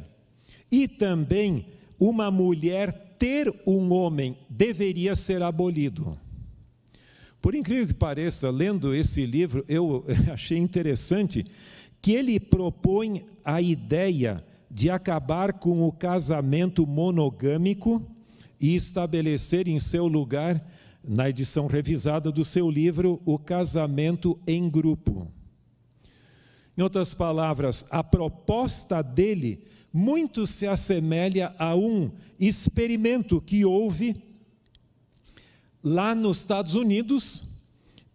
e 0.71 0.87
também 0.87 1.67
uma 1.99 2.31
mulher 2.31 2.93
ter 3.19 3.53
um 3.67 3.93
homem 3.93 4.37
deveria 4.49 5.15
ser 5.15 5.43
abolido. 5.43 6.19
Por 7.41 7.55
incrível 7.55 7.87
que 7.87 7.95
pareça, 7.95 8.51
lendo 8.51 8.95
esse 8.95 9.25
livro, 9.25 9.65
eu 9.69 10.05
achei 10.33 10.59
interessante 10.59 11.47
que 12.03 12.13
ele 12.13 12.39
propõe 12.39 13.25
a 13.45 13.61
ideia 13.63 14.45
de 14.71 14.91
acabar 14.91 15.55
com 15.55 15.87
o 15.87 15.93
casamento 15.93 16.87
monogâmico 16.87 18.03
e 18.61 18.75
estabelecer 18.75 19.67
em 19.67 19.81
seu 19.81 20.07
lugar 20.07 20.65
na 21.03 21.29
edição 21.29 21.67
revisada 21.67 22.31
do 22.31 22.45
seu 22.45 22.71
livro 22.71 23.21
O 23.25 23.39
Casamento 23.39 24.39
em 24.47 24.69
Grupo. 24.69 25.27
Em 26.77 26.83
outras 26.83 27.15
palavras, 27.15 27.87
a 27.91 28.05
proposta 28.05 29.03
dele 29.03 29.65
muito 29.93 30.47
se 30.47 30.67
assemelha 30.67 31.55
a 31.59 31.75
um 31.75 32.11
experimento 32.39 33.41
que 33.41 33.65
houve 33.65 34.23
lá 35.83 36.15
nos 36.15 36.39
Estados 36.39 36.75
Unidos, 36.75 37.59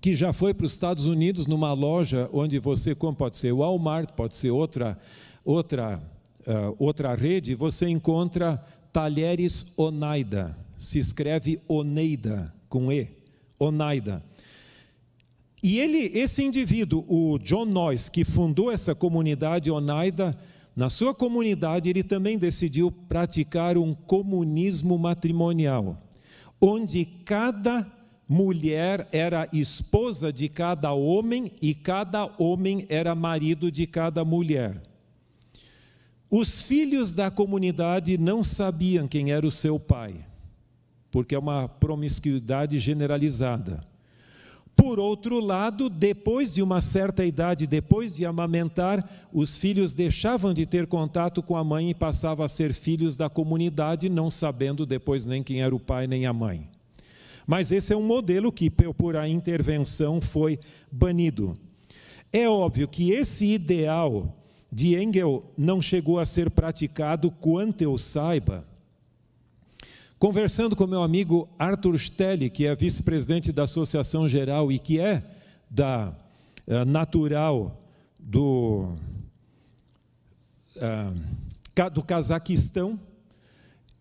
que 0.00 0.12
já 0.12 0.32
foi 0.32 0.52
para 0.52 0.66
os 0.66 0.72
Estados 0.72 1.06
Unidos 1.06 1.46
numa 1.46 1.72
loja 1.72 2.28
onde 2.32 2.58
você 2.58 2.92
como 2.94 3.16
pode 3.16 3.36
ser 3.36 3.52
Walmart, 3.52 4.10
pode 4.12 4.36
ser 4.36 4.50
outra 4.50 4.98
outra 5.44 6.02
uh, 6.46 6.74
outra 6.78 7.14
rede, 7.14 7.54
você 7.54 7.88
encontra 7.88 8.56
talheres 8.92 9.72
Oneida. 9.76 10.56
Se 10.78 10.98
escreve 10.98 11.60
Oneida 11.68 12.52
com 12.74 12.90
e, 12.90 13.06
Oneida. 13.56 14.20
E 15.62 15.78
ele, 15.78 16.10
esse 16.18 16.42
indivíduo, 16.42 17.04
o 17.08 17.38
John 17.38 17.64
Noyes, 17.64 18.08
que 18.08 18.24
fundou 18.24 18.72
essa 18.72 18.96
comunidade 18.96 19.70
Oneida, 19.70 20.36
na 20.74 20.90
sua 20.90 21.14
comunidade 21.14 21.88
ele 21.88 22.02
também 22.02 22.36
decidiu 22.36 22.90
praticar 22.90 23.78
um 23.78 23.94
comunismo 23.94 24.98
matrimonial 24.98 26.02
onde 26.60 27.04
cada 27.04 27.86
mulher 28.26 29.06
era 29.12 29.48
esposa 29.52 30.32
de 30.32 30.48
cada 30.48 30.92
homem 30.92 31.52
e 31.60 31.74
cada 31.74 32.24
homem 32.38 32.86
era 32.88 33.14
marido 33.14 33.70
de 33.70 33.86
cada 33.86 34.24
mulher. 34.24 34.82
Os 36.30 36.62
filhos 36.62 37.12
da 37.12 37.30
comunidade 37.30 38.16
não 38.16 38.42
sabiam 38.42 39.06
quem 39.06 39.30
era 39.30 39.46
o 39.46 39.50
seu 39.50 39.78
pai, 39.78 40.24
porque 41.14 41.36
é 41.36 41.38
uma 41.38 41.68
promiscuidade 41.68 42.76
generalizada. 42.80 43.86
Por 44.74 44.98
outro 44.98 45.38
lado, 45.38 45.88
depois 45.88 46.52
de 46.52 46.60
uma 46.60 46.80
certa 46.80 47.24
idade, 47.24 47.68
depois 47.68 48.16
de 48.16 48.26
amamentar, 48.26 49.28
os 49.32 49.56
filhos 49.56 49.94
deixavam 49.94 50.52
de 50.52 50.66
ter 50.66 50.88
contato 50.88 51.40
com 51.40 51.56
a 51.56 51.62
mãe 51.62 51.90
e 51.90 51.94
passavam 51.94 52.44
a 52.44 52.48
ser 52.48 52.72
filhos 52.72 53.16
da 53.16 53.30
comunidade, 53.30 54.08
não 54.08 54.28
sabendo 54.28 54.84
depois 54.84 55.24
nem 55.24 55.40
quem 55.40 55.62
era 55.62 55.72
o 55.72 55.78
pai 55.78 56.08
nem 56.08 56.26
a 56.26 56.32
mãe. 56.32 56.68
Mas 57.46 57.70
esse 57.70 57.92
é 57.92 57.96
um 57.96 58.02
modelo 58.02 58.50
que, 58.50 58.68
por 58.68 59.14
a 59.14 59.28
intervenção, 59.28 60.20
foi 60.20 60.58
banido. 60.90 61.54
É 62.32 62.48
óbvio 62.48 62.88
que 62.88 63.12
esse 63.12 63.46
ideal 63.46 64.36
de 64.72 65.00
Engel 65.00 65.44
não 65.56 65.80
chegou 65.80 66.18
a 66.18 66.26
ser 66.26 66.50
praticado, 66.50 67.30
quanto 67.30 67.82
eu 67.82 67.96
saiba, 67.96 68.66
Conversando 70.24 70.74
com 70.74 70.86
meu 70.86 71.02
amigo 71.02 71.46
Arthur 71.58 71.98
Stelli, 71.98 72.48
que 72.48 72.66
é 72.66 72.74
vice-presidente 72.74 73.52
da 73.52 73.64
Associação 73.64 74.26
Geral 74.26 74.72
e 74.72 74.78
que 74.78 74.98
é 74.98 75.22
da 75.70 76.14
uh, 76.66 76.82
natural 76.86 77.78
do, 78.18 78.94
uh, 80.76 81.90
do 81.90 82.02
Cazaquistão, 82.02 82.98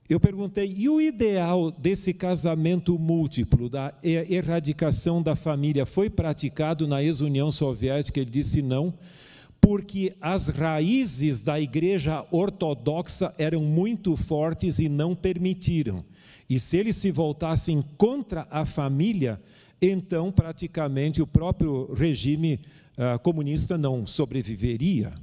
eu 0.10 0.18
perguntei, 0.18 0.74
e 0.74 0.88
o 0.88 1.02
ideal 1.02 1.70
desse 1.70 2.14
casamento 2.14 2.98
múltiplo, 2.98 3.68
da 3.68 3.94
erradicação 4.02 5.22
da 5.22 5.36
família, 5.36 5.86
foi 5.86 6.10
praticado 6.10 6.88
na 6.88 7.04
ex-União 7.04 7.52
Soviética? 7.52 8.22
Ele 8.22 8.32
disse 8.32 8.62
não, 8.62 8.94
porque 9.60 10.16
as 10.22 10.48
raízes 10.48 11.44
da 11.44 11.60
igreja 11.60 12.26
ortodoxa 12.32 13.36
eram 13.38 13.62
muito 13.62 14.16
fortes 14.16 14.80
e 14.80 14.88
não 14.88 15.14
permitiram. 15.14 16.02
E 16.50 16.60
se 16.60 16.78
eles 16.78 16.98
se 16.98 17.12
voltassem 17.12 17.84
contra 17.98 18.48
a 18.50 18.66
família, 18.66 19.42
então 19.82 20.32
praticamente 20.32 21.22
o 21.22 21.28
próprio 21.28 21.94
regime 21.94 22.60
uh, 22.98 23.20
comunista 23.20 23.78
não 23.78 24.06
sobreviveria. 24.06 25.14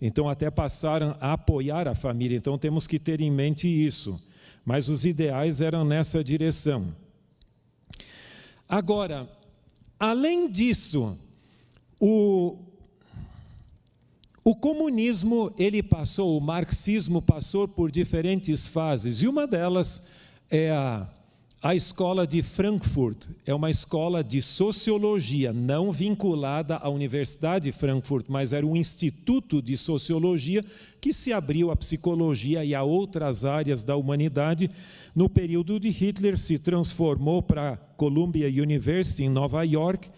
Então, 0.00 0.28
até 0.28 0.48
passaram 0.48 1.16
a 1.20 1.32
apoiar 1.32 1.88
a 1.88 1.94
família. 1.94 2.36
Então, 2.36 2.56
temos 2.56 2.86
que 2.86 3.00
ter 3.00 3.20
em 3.20 3.30
mente 3.30 3.66
isso. 3.66 4.24
Mas 4.64 4.88
os 4.88 5.04
ideais 5.04 5.60
eram 5.60 5.84
nessa 5.84 6.22
direção. 6.22 6.94
Agora, 8.68 9.28
além 9.98 10.48
disso, 10.48 11.18
o, 11.98 12.58
o 14.44 14.54
comunismo 14.54 15.52
ele 15.58 15.82
passou, 15.82 16.36
o 16.36 16.40
marxismo 16.40 17.20
passou 17.20 17.66
por 17.66 17.90
diferentes 17.90 18.68
fases, 18.68 19.22
e 19.22 19.26
uma 19.26 19.46
delas 19.46 20.06
é 20.50 20.70
a 20.70 21.08
a 21.60 21.74
escola 21.74 22.24
de 22.24 22.40
Frankfurt 22.40 23.26
é 23.44 23.52
uma 23.52 23.68
escola 23.68 24.22
de 24.22 24.40
sociologia, 24.40 25.52
não 25.52 25.90
vinculada 25.90 26.76
à 26.76 26.88
Universidade 26.88 27.64
de 27.64 27.76
Frankfurt, 27.76 28.26
mas 28.28 28.52
era 28.52 28.64
um 28.64 28.76
instituto 28.76 29.60
de 29.60 29.76
sociologia 29.76 30.64
que 31.00 31.12
se 31.12 31.32
abriu 31.32 31.72
à 31.72 31.76
psicologia 31.76 32.64
e 32.64 32.76
a 32.76 32.84
outras 32.84 33.44
áreas 33.44 33.82
da 33.82 33.96
humanidade. 33.96 34.70
No 35.16 35.28
período 35.28 35.80
de 35.80 35.88
Hitler, 35.90 36.38
se 36.38 36.60
transformou 36.60 37.42
para 37.42 37.70
a 37.70 37.76
Columbia 37.76 38.46
University, 38.46 39.24
em 39.24 39.28
Nova 39.28 39.64
York, 39.64 40.08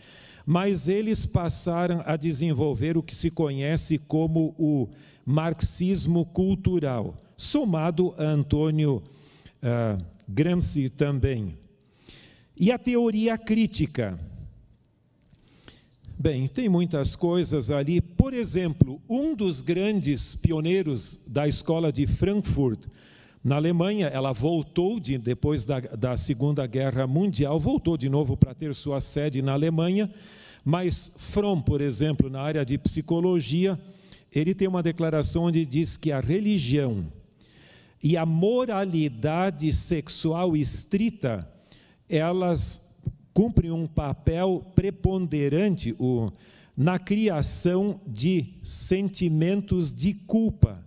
mas 0.45 0.89
eles 0.89 1.25
passaram 1.25 2.03
a 2.05 2.17
desenvolver 2.17 2.99
o 2.99 3.03
que 3.03 3.17
se 3.17 3.31
conhece 3.31 3.97
como 3.97 4.55
o 4.59 4.91
marxismo 5.25 6.27
cultural, 6.27 7.15
somado 7.35 8.15
a 8.19 8.25
Antônio. 8.25 9.03
Uh, 9.63 10.20
Gramsci 10.33 10.89
também. 10.89 11.59
E 12.57 12.71
a 12.71 12.79
teoria 12.79 13.37
crítica. 13.37 14.19
Bem, 16.17 16.47
tem 16.47 16.69
muitas 16.69 17.17
coisas 17.17 17.71
ali. 17.71 18.01
Por 18.01 18.33
exemplo, 18.33 19.01
um 19.09 19.35
dos 19.35 19.61
grandes 19.61 20.37
pioneiros 20.37 21.25
da 21.27 21.49
escola 21.49 21.91
de 21.91 22.07
Frankfurt, 22.07 22.87
na 23.43 23.57
Alemanha, 23.57 24.07
ela 24.09 24.33
voltou, 24.33 25.01
de, 25.01 25.17
depois 25.17 25.65
da, 25.65 25.81
da 25.81 26.17
Segunda 26.17 26.67
Guerra 26.67 27.07
Mundial, 27.07 27.59
voltou 27.59 27.97
de 27.97 28.09
novo 28.09 28.37
para 28.37 28.55
ter 28.55 28.75
sua 28.75 29.01
sede 29.01 29.41
na 29.41 29.55
Alemanha, 29.55 30.13
mas 30.63 31.15
Fromm, 31.17 31.63
por 31.63 31.81
exemplo, 31.81 32.29
na 32.29 32.43
área 32.43 32.65
de 32.65 32.77
psicologia, 32.77 33.81
ele 34.31 34.55
tem 34.55 34.69
uma 34.69 34.83
declaração 34.83 35.45
onde 35.45 35.65
diz 35.65 35.97
que 35.97 36.13
a 36.13 36.21
religião 36.21 37.07
e 38.03 38.17
a 38.17 38.25
moralidade 38.25 39.73
sexual 39.73 40.57
estrita, 40.57 41.49
elas 42.09 42.99
cumprem 43.33 43.71
um 43.71 43.87
papel 43.87 44.73
preponderante 44.75 45.95
o, 45.99 46.33
na 46.77 46.99
criação 46.99 48.01
de 48.07 48.55
sentimentos 48.63 49.95
de 49.95 50.15
culpa, 50.15 50.85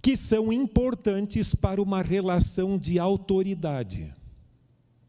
que 0.00 0.16
são 0.16 0.52
importantes 0.52 1.54
para 1.54 1.82
uma 1.82 2.02
relação 2.02 2.78
de 2.78 2.98
autoridade. 2.98 4.12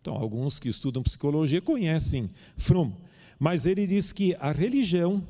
Então, 0.02 0.16
alguns 0.16 0.60
que 0.60 0.68
estudam 0.68 1.02
psicologia 1.02 1.62
conhecem 1.62 2.30
Fromm, 2.58 2.92
mas 3.40 3.66
ele 3.66 3.88
diz 3.88 4.12
que 4.12 4.36
a 4.40 4.52
religião 4.52 5.26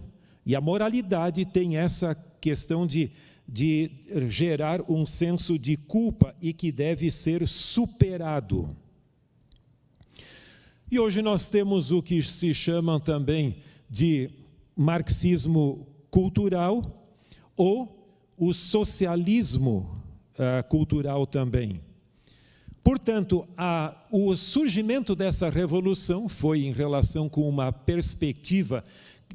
e 0.46 0.56
a 0.56 0.62
moralidade 0.62 1.46
têm 1.46 1.78
essa 1.78 2.16
questão 2.42 2.86
de 2.86 3.12
de 3.48 3.92
gerar 4.28 4.82
um 4.90 5.06
senso 5.06 5.60
de 5.60 5.78
culpa 5.78 6.36
e 6.42 6.54
que 6.54 6.72
deve 6.72 7.12
ser 7.12 7.48
superado. 7.48 8.76
E 10.90 11.00
hoje 11.00 11.22
nós 11.22 11.50
temos 11.50 11.92
o 11.92 12.02
que 12.02 12.22
se 12.22 12.54
chama 12.54 13.00
também 13.00 13.58
de 13.90 14.30
marxismo 14.76 15.88
cultural 16.10 17.08
ou 17.58 18.08
o 18.38 18.54
socialismo 18.54 20.02
uh, 20.34 20.68
cultural 20.68 21.26
também. 21.26 21.82
Portanto, 22.84 23.48
a, 23.58 23.96
o 24.12 24.36
surgimento 24.36 25.16
dessa 25.16 25.50
revolução 25.50 26.28
foi 26.28 26.66
em 26.66 26.74
relação 26.74 27.30
com 27.30 27.48
uma 27.48 27.72
perspectiva 27.72 28.84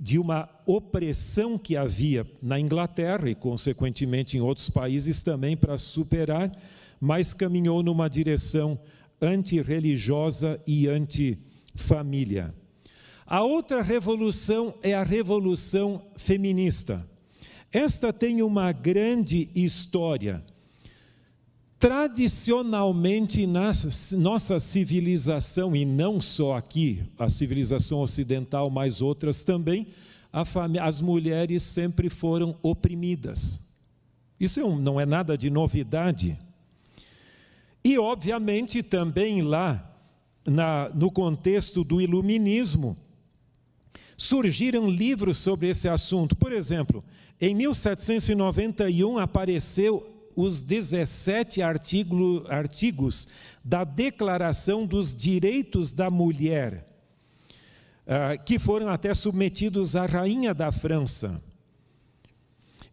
de 0.01 0.19
uma 0.19 0.49
opressão 0.65 1.59
que 1.59 1.77
havia 1.77 2.27
na 2.43 2.59
Inglaterra 2.59 3.29
e, 3.29 3.35
consequentemente, 3.35 4.37
em 4.37 4.41
outros 4.41 4.71
países 4.71 5.23
também 5.23 5.57
para 5.57 5.77
superar, 5.77 6.53
mas 7.01 7.35
caminhou 7.35 7.83
numa 7.83 8.09
direção 8.09 8.79
antirreligiosa 9.21 10.61
e 10.67 10.87
antifamília. 10.89 12.55
A 13.27 13.43
outra 13.43 13.83
revolução 13.83 14.75
é 14.83 14.95
a 14.95 15.03
revolução 15.03 16.03
feminista. 16.17 17.05
Esta 17.71 18.13
tem 18.13 18.41
uma 18.41 18.73
grande 18.73 19.51
história. 19.55 20.43
Tradicionalmente, 21.79 23.47
na 23.47 23.71
nossa 24.17 24.59
civilização, 24.59 25.77
e 25.77 25.85
não 25.85 26.21
só 26.21 26.57
aqui, 26.57 27.05
a 27.17 27.31
civilização 27.31 28.01
ocidental, 28.01 28.69
mas 28.69 29.01
outras 29.01 29.45
também, 29.45 29.87
as 30.81 31.01
mulheres 31.01 31.63
sempre 31.63 32.11
foram 32.11 32.57
oprimidas. 32.63 33.61
Isso 34.41 34.61
é 34.61 34.65
não 34.65 35.01
é 35.01 35.07
nada 35.07 35.39
de 35.39 35.51
novidade. 35.51 36.37
E, 37.85 37.97
obviamente, 37.97 38.83
também 38.83 39.41
lá, 39.43 39.97
na, 40.45 40.89
no 40.89 41.13
contexto 41.13 41.85
do 41.85 42.01
iluminismo, 42.01 42.97
surgiram 44.17 44.91
livros 44.91 45.39
sobre 45.39 45.69
esse 45.69 45.89
assunto. 45.89 46.35
Por 46.35 46.53
exemplo, 46.53 47.05
em 47.41 47.55
1791 47.55 49.19
apareceu 49.19 50.18
os 50.41 50.61
17 50.61 51.61
artigo, 51.61 52.47
artigos 52.49 53.27
da 53.65 53.83
Declaração 53.83 54.87
dos 54.87 55.13
Direitos 55.13 55.91
da 55.91 56.09
Mulher, 56.09 56.87
uh, 58.07 58.41
que 58.45 58.57
foram 58.57 58.89
até 58.89 59.13
submetidos 59.15 59.97
à 59.97 60.07
Rainha 60.07 60.55
da 60.55 60.71
França. 60.71 61.43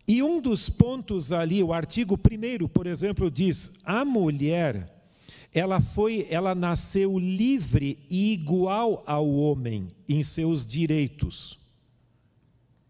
E 0.07 0.23
um 0.23 0.41
dos 0.41 0.71
pontos 0.71 1.31
ali, 1.31 1.61
o 1.61 1.71
artigo 1.71 2.15
1, 2.15 2.67
por 2.67 2.87
exemplo, 2.87 3.29
diz: 3.29 3.79
a 3.85 4.03
mulher 4.03 4.91
ela 5.53 5.79
foi, 5.79 6.25
ela 6.31 6.55
nasceu 6.55 7.19
livre 7.19 7.99
e 8.09 8.33
igual 8.33 9.03
ao 9.05 9.29
homem 9.29 9.91
em 10.09 10.23
seus 10.23 10.65
direitos. 10.65 11.59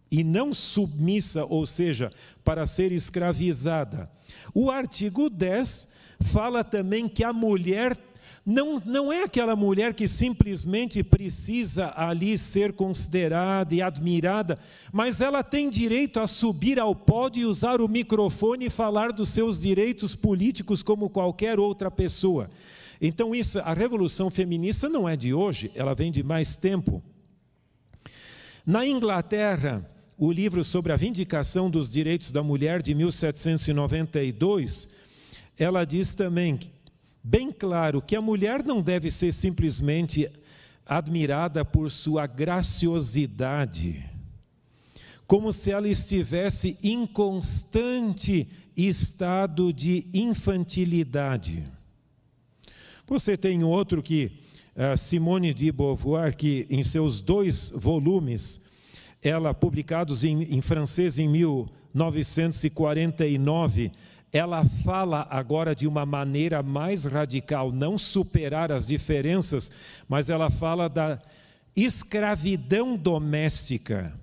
E 0.10 0.24
não 0.24 0.54
submissa, 0.54 1.44
ou 1.44 1.66
seja, 1.66 2.10
para 2.42 2.66
ser 2.66 2.94
escravizada. 2.94 4.10
O 4.58 4.72
artigo 4.72 5.30
10 5.30 5.90
fala 6.22 6.64
também 6.64 7.10
que 7.10 7.26
a 7.26 7.34
mulher 7.34 8.00
não, 8.46 8.82
não 8.86 9.12
é 9.12 9.24
aquela 9.24 9.54
mulher 9.54 9.94
que 9.94 10.08
simplesmente 10.08 11.04
precisa 11.04 11.92
ali 11.94 12.38
ser 12.38 12.72
considerada 12.72 13.76
e 13.76 13.82
admirada, 13.82 14.58
mas 14.94 15.20
ela 15.20 15.44
tem 15.44 15.70
direito 15.70 16.22
a 16.22 16.28
subir 16.28 16.80
ao 16.80 16.96
pódio 16.96 17.42
e 17.42 17.46
usar 17.46 17.82
o 17.82 17.88
microfone 17.90 18.68
e 18.68 18.70
falar 18.70 19.12
dos 19.12 19.28
seus 19.28 19.60
direitos 19.60 20.16
políticos 20.16 20.82
como 20.82 21.10
qualquer 21.10 21.60
outra 21.60 21.92
pessoa. 21.92 22.50
Então, 23.02 23.36
isso, 23.36 23.60
a 23.60 23.74
revolução 23.74 24.30
feminista 24.30 24.88
não 24.88 25.10
é 25.10 25.18
de 25.18 25.34
hoje, 25.34 25.70
ela 25.76 25.94
vem 25.94 26.14
de 26.14 26.24
mais 26.24 26.56
tempo. 26.56 27.04
Na 28.66 28.86
Inglaterra, 28.88 29.86
o 30.18 30.32
livro 30.32 30.64
sobre 30.64 30.94
a 30.94 30.98
vindicação 30.98 31.70
dos 31.70 31.92
direitos 31.92 32.32
da 32.32 32.42
mulher 32.42 32.82
de 32.82 32.96
1792, 32.96 34.90
ela 35.58 35.84
diz 35.84 36.14
também, 36.14 36.58
bem 37.24 37.52
claro, 37.52 38.02
que 38.02 38.16
a 38.16 38.22
mulher 38.22 38.64
não 38.64 38.82
deve 38.82 39.12
ser 39.12 39.34
simplesmente 39.34 40.30
admirada 40.86 41.66
por 41.66 41.92
sua 41.92 42.28
graciosidade, 42.28 44.04
como 45.28 45.52
se 45.52 45.72
ela 45.72 45.90
estivesse 45.90 46.78
em 46.84 47.06
constante 47.06 48.48
estado 48.78 49.74
de 49.74 50.06
infantilidade. 50.14 51.64
Você 53.08 53.36
tem 53.36 53.64
outro 53.64 54.02
que, 54.02 54.32
uh, 54.76 54.98
Simone 54.98 55.54
de 55.54 55.72
Beauvoir, 55.72 56.36
que 56.36 56.68
em 56.70 56.84
seus 56.84 57.20
dois 57.20 57.72
volumes, 57.72 58.66
ela 59.26 59.54
publicados 59.54 60.24
em, 60.24 60.44
em 60.44 60.62
francês 60.62 61.18
em 61.18 61.28
1949, 61.28 63.92
ela 64.32 64.64
fala 64.84 65.28
agora 65.30 65.74
de 65.74 65.88
uma 65.88 66.06
maneira 66.06 66.62
mais 66.62 67.06
radical, 67.06 67.72
não 67.72 67.98
superar 67.98 68.72
as 68.72 68.86
diferenças, 68.86 69.72
mas 70.08 70.30
ela 70.30 70.50
fala 70.50 70.88
da 70.90 71.20
escravidão 71.76 72.96
doméstica. 72.96 74.14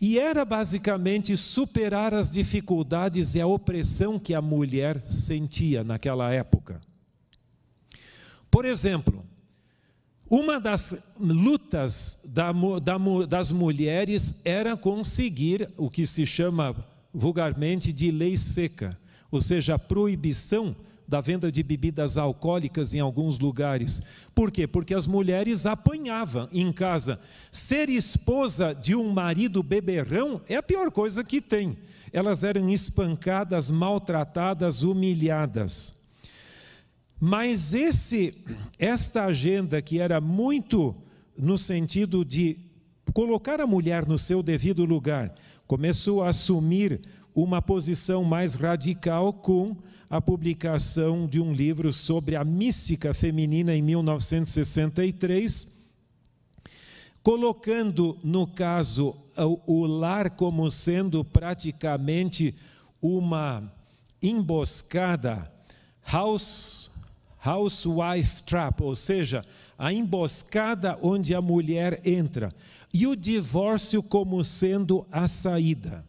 E 0.00 0.18
era 0.18 0.44
basicamente 0.44 1.36
superar 1.36 2.14
as 2.14 2.30
dificuldades 2.30 3.34
e 3.34 3.40
a 3.40 3.46
opressão 3.46 4.18
que 4.18 4.32
a 4.32 4.40
mulher 4.40 5.02
sentia 5.08 5.82
naquela 5.82 6.32
época. 6.32 6.80
Por 8.50 8.64
exemplo, 8.64 9.24
uma 10.30 10.60
das 10.60 10.94
lutas 11.18 12.20
da, 12.26 12.52
da, 12.52 12.98
das 13.26 13.50
mulheres 13.50 14.34
era 14.44 14.76
conseguir 14.76 15.70
o 15.76 15.88
que 15.88 16.06
se 16.06 16.26
chama 16.26 16.76
vulgarmente 17.12 17.92
de 17.92 18.10
lei 18.10 18.36
seca, 18.36 18.98
ou 19.30 19.40
seja, 19.40 19.74
a 19.74 19.78
proibição 19.78 20.76
da 21.08 21.22
venda 21.22 21.50
de 21.50 21.62
bebidas 21.62 22.18
alcoólicas 22.18 22.92
em 22.92 23.00
alguns 23.00 23.38
lugares. 23.38 24.02
Por 24.34 24.50
quê? 24.50 24.66
Porque 24.66 24.94
as 24.94 25.06
mulheres 25.06 25.64
apanhavam 25.64 26.46
em 26.52 26.70
casa. 26.70 27.18
Ser 27.50 27.88
esposa 27.88 28.74
de 28.74 28.94
um 28.94 29.10
marido 29.10 29.62
beberrão 29.62 30.42
é 30.46 30.56
a 30.56 30.62
pior 30.62 30.90
coisa 30.90 31.24
que 31.24 31.40
tem. 31.40 31.78
Elas 32.12 32.44
eram 32.44 32.68
espancadas, 32.68 33.70
maltratadas, 33.70 34.82
humilhadas. 34.82 35.97
Mas 37.20 37.74
esse 37.74 38.34
esta 38.78 39.24
agenda 39.24 39.82
que 39.82 39.98
era 39.98 40.20
muito 40.20 40.94
no 41.36 41.58
sentido 41.58 42.24
de 42.24 42.58
colocar 43.12 43.60
a 43.60 43.66
mulher 43.66 44.06
no 44.06 44.18
seu 44.18 44.42
devido 44.42 44.84
lugar, 44.84 45.34
começou 45.66 46.22
a 46.22 46.28
assumir 46.28 47.00
uma 47.34 47.60
posição 47.62 48.24
mais 48.24 48.54
radical 48.54 49.32
com 49.32 49.76
a 50.10 50.20
publicação 50.20 51.26
de 51.26 51.40
um 51.40 51.52
livro 51.52 51.92
sobre 51.92 52.34
a 52.34 52.44
mística 52.44 53.12
feminina 53.12 53.74
em 53.74 53.82
1963, 53.82 55.76
colocando, 57.22 58.18
no 58.24 58.46
caso, 58.46 59.14
o 59.66 59.86
lar 59.86 60.30
como 60.30 60.70
sendo 60.70 61.24
praticamente 61.24 62.54
uma 63.00 63.70
emboscada, 64.22 65.52
house, 66.10 66.97
housewife 67.44 68.42
trap, 68.42 68.82
ou 68.82 68.94
seja, 68.94 69.44
a 69.78 69.92
emboscada 69.92 70.98
onde 71.02 71.34
a 71.34 71.40
mulher 71.40 72.00
entra, 72.04 72.54
e 72.92 73.06
o 73.06 73.14
divórcio 73.14 74.02
como 74.02 74.44
sendo 74.44 75.06
a 75.12 75.28
saída. 75.28 76.04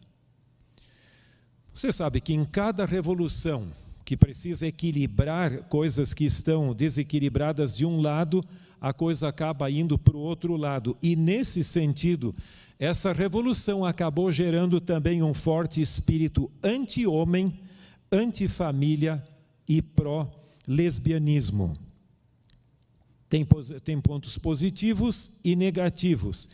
Você 1.72 1.92
sabe 1.92 2.20
que 2.20 2.34
em 2.34 2.44
cada 2.44 2.84
revolução, 2.84 3.68
que 4.04 4.16
precisa 4.16 4.66
equilibrar 4.66 5.62
coisas 5.68 6.12
que 6.12 6.24
estão 6.24 6.74
desequilibradas 6.74 7.76
de 7.76 7.86
um 7.86 8.00
lado, 8.00 8.44
a 8.80 8.92
coisa 8.92 9.28
acaba 9.28 9.70
indo 9.70 9.96
para 9.96 10.16
o 10.16 10.20
outro 10.20 10.56
lado. 10.56 10.96
E 11.00 11.14
nesse 11.14 11.62
sentido, 11.62 12.34
essa 12.78 13.12
revolução 13.12 13.84
acabou 13.84 14.32
gerando 14.32 14.80
também 14.80 15.22
um 15.22 15.34
forte 15.34 15.80
espírito 15.80 16.50
anti-homem, 16.62 17.60
anti-família 18.10 19.22
e 19.68 19.80
pró-lesbianismo. 20.64 21.78
Tem, 23.28 23.46
tem 23.84 24.00
pontos 24.00 24.36
positivos 24.38 25.38
e 25.44 25.54
negativos. 25.54 26.48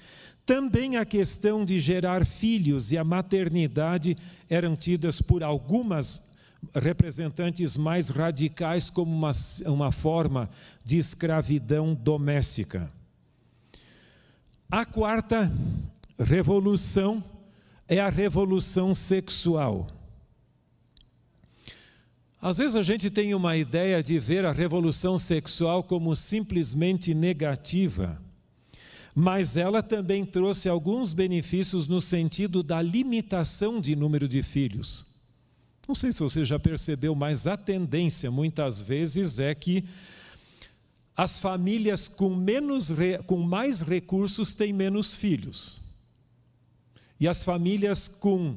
Também 0.45 0.97
a 0.97 1.05
questão 1.05 1.65
de 1.65 1.79
gerar 1.79 2.25
filhos 2.25 2.93
e 2.93 2.99
a 2.99 3.05
maternidade 3.05 4.17
eram 4.49 4.77
tidas 4.77 5.21
por 5.21 5.43
algumas 5.43 6.35
representantes 6.75 7.77
mais 7.77 8.11
radicais 8.11 8.91
como 8.91 9.13
uma, 9.13 9.33
uma 9.67 9.91
forma 9.91 10.49
de 10.85 10.99
escravidão 10.99 11.95
doméstica. 11.95 12.91
A 14.71 14.85
quarta 14.85 15.51
revolução 16.19 17.23
é 17.89 18.01
a 18.01 18.09
revolução 18.09 18.95
sexual. 18.95 19.96
Às 22.47 22.59
vezes 22.59 22.77
a 22.77 22.83
gente 22.85 23.11
tem 23.11 23.35
uma 23.35 23.57
ideia 23.57 24.01
de 24.01 24.21
ver 24.21 24.45
a 24.45 24.53
revolução 24.53 25.19
sexual 25.19 25.83
como 25.83 26.15
simplesmente 26.15 27.13
negativa, 27.13 28.23
mas 29.13 29.57
ela 29.57 29.83
também 29.83 30.25
trouxe 30.25 30.69
alguns 30.69 31.13
benefícios 31.13 31.89
no 31.89 32.01
sentido 32.01 32.63
da 32.63 32.81
limitação 32.81 33.81
de 33.81 33.97
número 33.97 34.29
de 34.29 34.45
filhos. 34.45 35.07
Não 35.89 35.95
sei 35.97 36.13
se 36.13 36.21
você 36.21 36.45
já 36.45 36.57
percebeu, 36.57 37.17
mas 37.17 37.49
a 37.49 37.57
tendência 37.57 38.31
muitas 38.31 38.81
vezes 38.81 39.41
é 39.41 39.53
que 39.53 39.83
as 41.17 41.41
famílias 41.41 42.07
com, 42.07 42.33
menos, 42.33 42.93
com 43.27 43.39
mais 43.39 43.81
recursos 43.81 44.55
têm 44.55 44.73
menos 44.73 45.17
filhos. 45.17 45.81
E 47.19 47.27
as 47.27 47.43
famílias 47.43 48.07
com, 48.07 48.57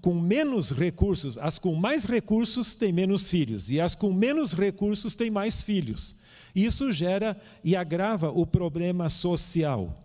com 0.00 0.14
menos 0.14 0.70
recursos, 0.70 1.36
as 1.38 1.58
com 1.58 1.74
mais 1.74 2.04
recursos 2.04 2.74
têm 2.74 2.92
menos 2.92 3.30
filhos. 3.30 3.70
E 3.70 3.80
as 3.80 3.94
com 3.94 4.12
menos 4.12 4.52
recursos 4.52 5.14
têm 5.14 5.30
mais 5.30 5.62
filhos. 5.62 6.22
Isso 6.54 6.92
gera 6.92 7.40
e 7.64 7.74
agrava 7.74 8.30
o 8.30 8.46
problema 8.46 9.08
social. 9.08 9.98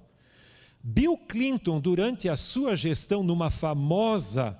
Bill 0.84 1.18
Clinton, 1.18 1.80
durante 1.80 2.30
a 2.30 2.38
sua 2.38 2.76
gestão 2.76 3.24
numa 3.24 3.50
famosa 3.50 4.60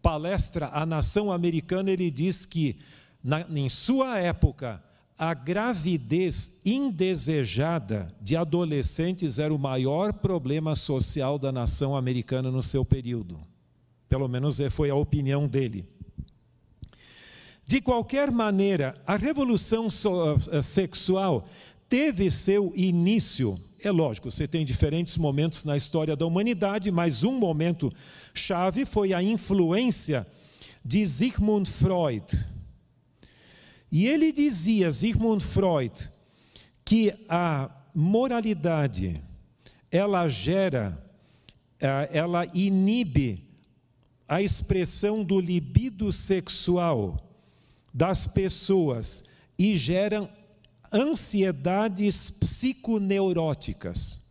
palestra 0.00 0.70
à 0.72 0.86
nação 0.86 1.32
americana, 1.32 1.90
ele 1.90 2.10
diz 2.10 2.46
que, 2.46 2.78
na, 3.22 3.40
em 3.50 3.68
sua 3.68 4.18
época, 4.18 4.82
a 5.18 5.34
gravidez 5.34 6.60
indesejada 6.64 8.14
de 8.20 8.36
adolescentes 8.36 9.38
era 9.38 9.54
o 9.54 9.58
maior 9.58 10.12
problema 10.12 10.74
social 10.74 11.38
da 11.38 11.52
nação 11.52 11.96
americana 11.96 12.50
no 12.50 12.62
seu 12.62 12.84
período. 12.84 13.40
Pelo 14.14 14.28
menos 14.28 14.60
é, 14.60 14.70
foi 14.70 14.90
a 14.90 14.94
opinião 14.94 15.48
dele. 15.48 15.84
De 17.66 17.80
qualquer 17.80 18.30
maneira, 18.30 18.94
a 19.04 19.16
revolução 19.16 19.88
eh, 20.52 20.62
sexual 20.62 21.44
teve 21.88 22.30
seu 22.30 22.72
início 22.76 23.58
é 23.80 23.90
lógico, 23.90 24.30
você 24.30 24.46
tem 24.46 24.64
diferentes 24.64 25.16
momentos 25.16 25.64
na 25.64 25.76
história 25.76 26.14
da 26.14 26.24
humanidade, 26.24 26.92
mas 26.92 27.24
um 27.24 27.36
momento 27.36 27.92
chave 28.32 28.84
foi 28.86 29.12
a 29.12 29.20
influência 29.20 30.24
de 30.84 31.04
Sigmund 31.08 31.68
Freud. 31.68 32.24
E 33.90 34.06
ele 34.06 34.30
dizia, 34.30 34.92
Sigmund 34.92 35.42
Freud, 35.42 36.08
que 36.84 37.12
a 37.28 37.68
moralidade 37.92 39.20
ela 39.90 40.28
gera, 40.28 41.04
eh, 41.80 42.10
ela 42.12 42.46
inibe 42.54 43.43
a 44.28 44.42
expressão 44.42 45.22
do 45.22 45.38
libido 45.38 46.10
sexual 46.10 47.18
das 47.92 48.26
pessoas 48.26 49.24
e 49.58 49.76
geram 49.76 50.28
ansiedades 50.92 52.30
psiconeuróticas 52.30 54.24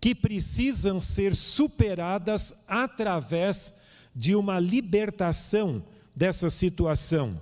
que 0.00 0.14
precisam 0.14 1.00
ser 1.00 1.34
superadas 1.36 2.64
através 2.66 3.74
de 4.14 4.34
uma 4.34 4.58
libertação 4.58 5.82
dessa 6.14 6.50
situação. 6.50 7.40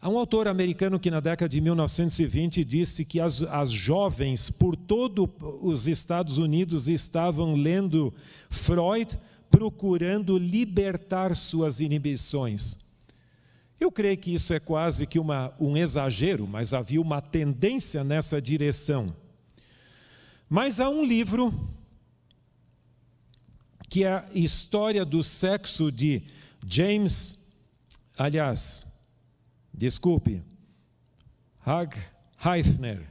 Há 0.00 0.08
um 0.08 0.18
autor 0.18 0.46
americano 0.46 1.00
que, 1.00 1.10
na 1.10 1.18
década 1.18 1.48
de 1.48 1.60
1920, 1.60 2.62
disse 2.62 3.04
que 3.04 3.18
as, 3.18 3.42
as 3.42 3.70
jovens 3.70 4.50
por 4.50 4.76
todos 4.76 5.28
os 5.62 5.88
Estados 5.88 6.36
Unidos 6.36 6.88
estavam 6.88 7.54
lendo 7.54 8.12
Freud 8.50 9.18
procurando 9.56 10.36
libertar 10.36 11.36
suas 11.36 11.78
inibições. 11.78 12.76
Eu 13.78 13.92
creio 13.92 14.18
que 14.18 14.34
isso 14.34 14.52
é 14.52 14.58
quase 14.58 15.06
que 15.06 15.16
uma, 15.16 15.54
um 15.60 15.76
exagero, 15.76 16.44
mas 16.44 16.74
havia 16.74 17.00
uma 17.00 17.22
tendência 17.22 18.02
nessa 18.02 18.42
direção. 18.42 19.14
Mas 20.48 20.80
há 20.80 20.88
um 20.88 21.04
livro 21.04 21.54
que 23.88 24.02
é 24.02 24.08
a 24.12 24.24
história 24.34 25.04
do 25.04 25.22
sexo 25.22 25.92
de 25.92 26.20
James, 26.66 27.46
aliás, 28.18 28.86
desculpe, 29.72 30.42
Hag 31.64 31.96
Heifner. 32.44 33.08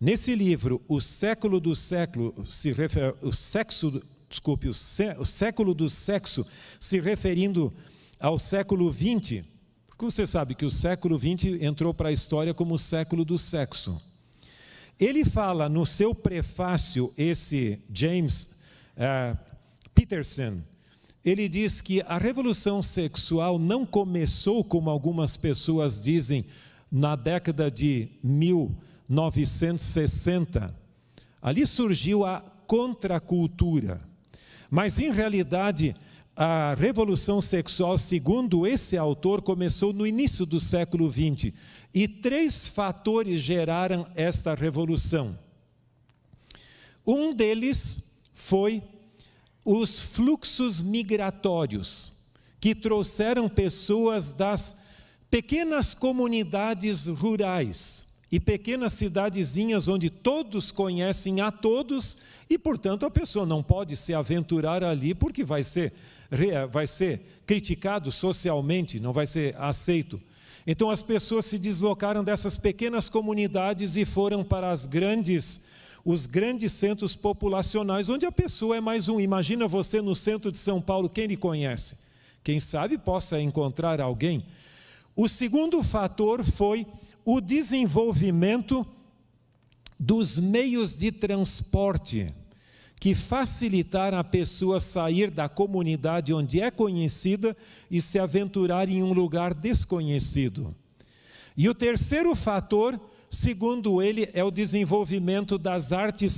Nesse 0.00 0.34
livro, 0.34 0.82
o 0.88 1.00
século 1.00 1.60
do 1.60 1.76
século 1.76 2.34
se 2.46 2.72
refere, 2.72 3.14
o 3.22 3.32
sexo, 3.32 4.02
desculpe, 4.28 4.68
o, 4.68 4.74
sé, 4.74 5.16
o 5.18 5.24
século 5.24 5.74
do 5.74 5.88
sexo 5.88 6.46
se 6.78 7.00
referindo 7.00 7.72
ao 8.20 8.38
século 8.38 8.92
20, 8.92 9.44
porque 9.88 10.04
você 10.04 10.26
sabe 10.26 10.54
que 10.54 10.64
o 10.64 10.70
século 10.70 11.18
20 11.18 11.64
entrou 11.64 11.94
para 11.94 12.10
a 12.10 12.12
história 12.12 12.52
como 12.52 12.74
o 12.74 12.78
século 12.78 13.24
do 13.24 13.38
sexo. 13.38 14.00
Ele 14.98 15.24
fala 15.24 15.68
no 15.68 15.86
seu 15.86 16.12
prefácio, 16.14 17.12
esse 17.16 17.78
James 17.92 18.56
uh, 18.96 19.38
Peterson, 19.94 20.60
ele 21.24 21.48
diz 21.48 21.80
que 21.80 22.02
a 22.02 22.18
revolução 22.18 22.82
sexual 22.82 23.58
não 23.58 23.84
começou, 23.84 24.62
como 24.64 24.88
algumas 24.88 25.36
pessoas 25.36 26.00
dizem, 26.00 26.46
na 26.90 27.14
década 27.16 27.70
de 27.70 28.08
1960. 28.22 30.74
Ali 31.42 31.66
surgiu 31.66 32.24
a 32.24 32.40
contracultura. 32.66 34.00
Mas, 34.70 34.98
em 34.98 35.10
realidade, 35.10 35.96
a 36.36 36.74
revolução 36.74 37.40
sexual, 37.40 37.98
segundo 37.98 38.66
esse 38.66 38.96
autor, 38.96 39.42
começou 39.42 39.92
no 39.92 40.06
início 40.06 40.44
do 40.44 40.60
século 40.60 41.10
XX. 41.10 41.54
E 41.92 42.06
três 42.06 42.68
fatores 42.68 43.40
geraram 43.40 44.06
esta 44.14 44.54
revolução. 44.54 45.38
Um 47.06 47.32
deles 47.34 48.12
foi 48.34 48.82
os 49.64 50.00
fluxos 50.00 50.82
migratórios, 50.82 52.12
que 52.60 52.74
trouxeram 52.74 53.48
pessoas 53.48 54.32
das 54.32 54.76
pequenas 55.30 55.94
comunidades 55.94 57.06
rurais 57.06 58.08
e 58.30 58.38
pequenas 58.38 58.92
cidadezinhas 58.92 59.88
onde 59.88 60.10
todos 60.10 60.70
conhecem 60.70 61.40
a 61.40 61.50
todos 61.50 62.18
e, 62.48 62.58
portanto, 62.58 63.06
a 63.06 63.10
pessoa 63.10 63.46
não 63.46 63.62
pode 63.62 63.96
se 63.96 64.12
aventurar 64.12 64.84
ali 64.84 65.14
porque 65.14 65.42
vai 65.42 65.62
ser, 65.62 65.92
vai 66.70 66.86
ser 66.86 67.20
criticado 67.46 68.12
socialmente, 68.12 69.00
não 69.00 69.12
vai 69.12 69.26
ser 69.26 69.56
aceito. 69.58 70.20
Então, 70.66 70.90
as 70.90 71.02
pessoas 71.02 71.46
se 71.46 71.58
deslocaram 71.58 72.22
dessas 72.22 72.58
pequenas 72.58 73.08
comunidades 73.08 73.96
e 73.96 74.04
foram 74.04 74.44
para 74.44 74.70
as 74.70 74.86
grandes 74.86 75.62
os 76.04 76.24
grandes 76.24 76.72
centros 76.72 77.14
populacionais, 77.14 78.08
onde 78.08 78.24
a 78.24 78.32
pessoa 78.32 78.76
é 78.76 78.80
mais 78.80 79.08
um. 79.08 79.20
Imagina 79.20 79.68
você 79.68 80.00
no 80.00 80.16
centro 80.16 80.50
de 80.50 80.56
São 80.56 80.80
Paulo, 80.80 81.08
quem 81.08 81.26
lhe 81.26 81.36
conhece? 81.36 81.96
Quem 82.42 82.58
sabe 82.60 82.96
possa 82.96 83.38
encontrar 83.38 84.00
alguém 84.00 84.42
o 85.18 85.26
segundo 85.26 85.82
fator 85.82 86.44
foi 86.44 86.86
o 87.30 87.42
desenvolvimento 87.42 88.86
dos 90.00 90.38
meios 90.38 90.96
de 90.96 91.12
transporte 91.12 92.32
que 92.98 93.14
facilitaram 93.14 94.16
a 94.16 94.24
pessoa 94.24 94.80
sair 94.80 95.30
da 95.30 95.46
comunidade 95.46 96.32
onde 96.32 96.62
é 96.62 96.70
conhecida 96.70 97.54
e 97.90 98.00
se 98.00 98.18
aventurar 98.18 98.88
em 98.88 99.02
um 99.02 99.12
lugar 99.12 99.52
desconhecido. 99.52 100.74
E 101.54 101.68
o 101.68 101.74
terceiro 101.74 102.34
fator, 102.34 102.98
segundo 103.28 104.00
ele, 104.00 104.30
é 104.32 104.42
o 104.42 104.50
desenvolvimento 104.50 105.58
das 105.58 105.92
artes 105.92 106.32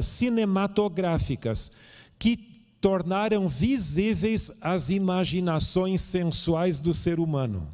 cinematográficas, 0.00 1.70
que 2.18 2.36
tornaram 2.80 3.48
visíveis 3.48 4.50
as 4.60 4.90
imaginações 4.90 6.02
sensuais 6.02 6.80
do 6.80 6.92
ser 6.92 7.20
humano. 7.20 7.70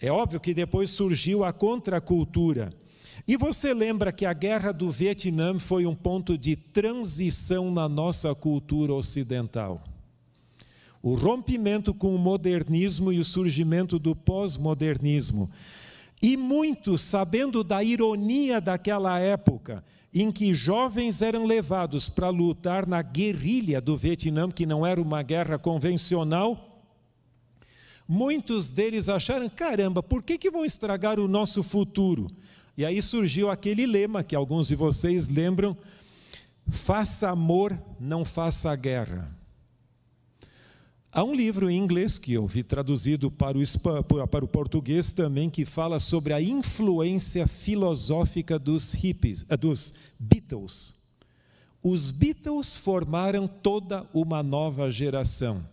É 0.00 0.10
óbvio 0.10 0.40
que 0.40 0.54
depois 0.54 0.90
surgiu 0.90 1.44
a 1.44 1.52
contracultura. 1.52 2.72
E 3.28 3.36
você 3.36 3.74
lembra 3.74 4.10
que 4.10 4.24
a 4.24 4.32
guerra 4.32 4.72
do 4.72 4.90
Vietnã 4.90 5.58
foi 5.58 5.84
um 5.84 5.94
ponto 5.94 6.38
de 6.38 6.56
transição 6.56 7.70
na 7.70 7.86
nossa 7.86 8.34
cultura 8.34 8.94
ocidental. 8.94 9.84
O 11.02 11.14
rompimento 11.14 11.92
com 11.92 12.14
o 12.14 12.18
modernismo 12.18 13.12
e 13.12 13.18
o 13.18 13.24
surgimento 13.24 13.98
do 13.98 14.16
pós-modernismo. 14.16 15.50
E 16.22 16.36
muitos, 16.36 17.02
sabendo 17.02 17.62
da 17.62 17.84
ironia 17.84 18.60
daquela 18.60 19.18
época, 19.18 19.84
em 20.12 20.32
que 20.32 20.54
jovens 20.54 21.22
eram 21.22 21.44
levados 21.44 22.08
para 22.08 22.28
lutar 22.30 22.86
na 22.86 23.00
guerrilha 23.02 23.80
do 23.80 23.96
Vietnã, 23.96 24.50
que 24.50 24.66
não 24.66 24.84
era 24.84 25.00
uma 25.00 25.22
guerra 25.22 25.58
convencional, 25.58 26.69
muitos 28.10 28.72
deles 28.72 29.08
acharam: 29.08 29.48
caramba, 29.48 30.02
por 30.02 30.20
que, 30.20 30.36
que 30.36 30.50
vão 30.50 30.64
estragar 30.64 31.20
o 31.20 31.28
nosso 31.28 31.62
futuro? 31.62 32.28
E 32.76 32.84
aí 32.84 33.00
surgiu 33.00 33.48
aquele 33.48 33.86
lema 33.86 34.24
que 34.24 34.34
alguns 34.34 34.66
de 34.66 34.74
vocês 34.74 35.28
lembram: 35.28 35.76
faça 36.68 37.30
amor, 37.30 37.78
não 38.00 38.24
faça 38.24 38.74
guerra. 38.74 39.30
Há 41.12 41.24
um 41.24 41.34
livro 41.34 41.70
em 41.70 41.76
inglês 41.76 42.18
que 42.18 42.32
eu 42.32 42.46
vi 42.46 42.62
traduzido 42.62 43.30
para 43.30 43.56
o, 43.56 44.26
para 44.28 44.44
o 44.44 44.48
português 44.48 45.12
também 45.12 45.48
que 45.48 45.64
fala 45.64 45.98
sobre 45.98 46.32
a 46.32 46.40
influência 46.40 47.46
filosófica 47.46 48.58
dos 48.58 48.92
hippies, 48.92 49.44
eh, 49.48 49.56
dos 49.56 49.94
Beatles. 50.18 51.00
Os 51.82 52.10
Beatles 52.10 52.78
formaram 52.78 53.46
toda 53.46 54.06
uma 54.12 54.42
nova 54.42 54.88
geração. 54.90 55.64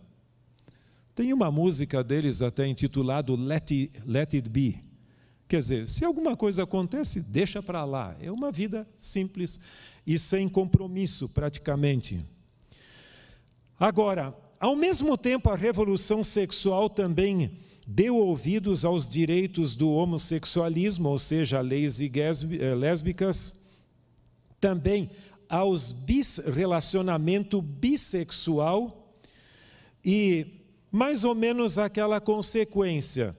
Tem 1.18 1.32
uma 1.32 1.50
música 1.50 2.04
deles 2.04 2.42
até 2.42 2.64
intitulado 2.64 3.34
Let 3.34 3.72
It, 3.72 3.90
Let 4.06 4.34
It 4.34 4.48
Be. 4.48 4.84
Quer 5.48 5.58
dizer, 5.58 5.88
se 5.88 6.04
alguma 6.04 6.36
coisa 6.36 6.62
acontece, 6.62 7.20
deixa 7.20 7.60
para 7.60 7.84
lá. 7.84 8.16
É 8.20 8.30
uma 8.30 8.52
vida 8.52 8.86
simples 8.96 9.58
e 10.06 10.16
sem 10.16 10.48
compromisso, 10.48 11.28
praticamente. 11.30 12.24
Agora, 13.80 14.32
ao 14.60 14.76
mesmo 14.76 15.18
tempo, 15.18 15.50
a 15.50 15.56
revolução 15.56 16.22
sexual 16.22 16.88
também 16.88 17.58
deu 17.84 18.14
ouvidos 18.14 18.84
aos 18.84 19.08
direitos 19.08 19.74
do 19.74 19.90
homossexualismo, 19.90 21.08
ou 21.08 21.18
seja, 21.18 21.60
leis 21.60 22.00
eh, 22.00 22.74
lésbicas, 22.76 23.66
também 24.60 25.10
aos 25.48 25.90
bis, 25.90 26.38
relacionamento 26.38 27.60
bissexual 27.60 29.16
e 30.04 30.57
mais 30.90 31.24
ou 31.24 31.34
menos 31.34 31.78
aquela 31.78 32.20
consequência. 32.20 33.36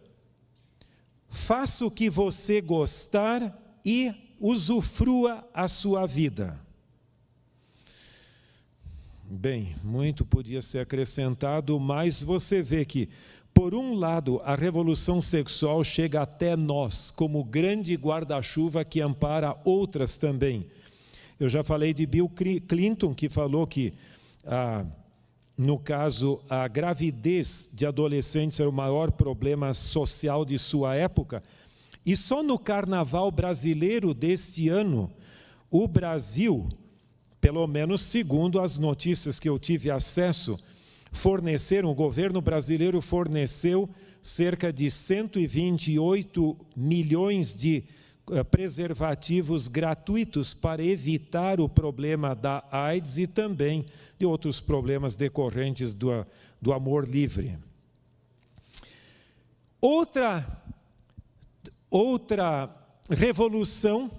Faça 1.27 1.85
o 1.85 1.91
que 1.91 2.09
você 2.09 2.61
gostar 2.61 3.57
e 3.85 4.13
usufrua 4.41 5.47
a 5.53 5.67
sua 5.67 6.05
vida. 6.05 6.59
Bem, 9.31 9.75
muito 9.83 10.25
podia 10.25 10.61
ser 10.61 10.79
acrescentado, 10.79 11.79
mas 11.79 12.23
você 12.23 12.63
vê 12.63 12.83
que, 12.83 13.09
por 13.53 13.75
um 13.75 13.93
lado, 13.93 14.41
a 14.43 14.55
revolução 14.55 15.21
sexual 15.21 15.83
chega 15.83 16.21
até 16.21 16.55
nós 16.55 17.11
como 17.11 17.43
grande 17.43 17.93
guarda-chuva 17.95 18.83
que 18.83 19.01
ampara 19.01 19.55
outras 19.63 20.17
também. 20.17 20.65
Eu 21.39 21.47
já 21.47 21.63
falei 21.63 21.93
de 21.93 22.07
Bill 22.07 22.29
Clinton, 22.67 23.13
que 23.13 23.29
falou 23.29 23.67
que 23.67 23.93
ah, 24.45 24.83
no 25.61 25.77
caso, 25.77 26.41
a 26.49 26.65
gravidez 26.69 27.69
de 27.73 27.85
adolescentes 27.85 28.61
era 28.61 28.69
o 28.69 28.71
maior 28.71 29.11
problema 29.11 29.73
social 29.73 30.45
de 30.45 30.57
sua 30.57 30.95
época. 30.95 31.43
E 32.05 32.15
só 32.15 32.41
no 32.41 32.57
carnaval 32.57 33.29
brasileiro 33.29 34.13
deste 34.13 34.69
ano, 34.69 35.11
o 35.69 35.85
Brasil, 35.85 36.65
pelo 37.41 37.67
menos 37.67 38.03
segundo 38.03 38.61
as 38.61 38.77
notícias 38.77 39.37
que 39.37 39.49
eu 39.49 39.59
tive 39.59 39.91
acesso, 39.91 40.57
forneceram, 41.11 41.91
o 41.91 41.93
governo 41.93 42.39
brasileiro 42.39 43.01
forneceu 43.01 43.89
cerca 44.21 44.71
de 44.71 44.89
128 44.89 46.55
milhões 46.73 47.53
de 47.53 47.83
preservativos 48.49 49.67
gratuitos 49.67 50.53
para 50.53 50.83
evitar 50.83 51.59
o 51.59 51.67
problema 51.67 52.35
da 52.35 52.63
AIDS 52.71 53.17
e 53.17 53.27
também 53.27 53.85
de 54.17 54.25
outros 54.25 54.59
problemas 54.59 55.15
decorrentes 55.15 55.93
do, 55.93 56.25
do 56.61 56.73
amor 56.73 57.07
livre. 57.07 57.57
Outra, 59.81 60.45
outra 61.89 62.69
revolução 63.09 64.11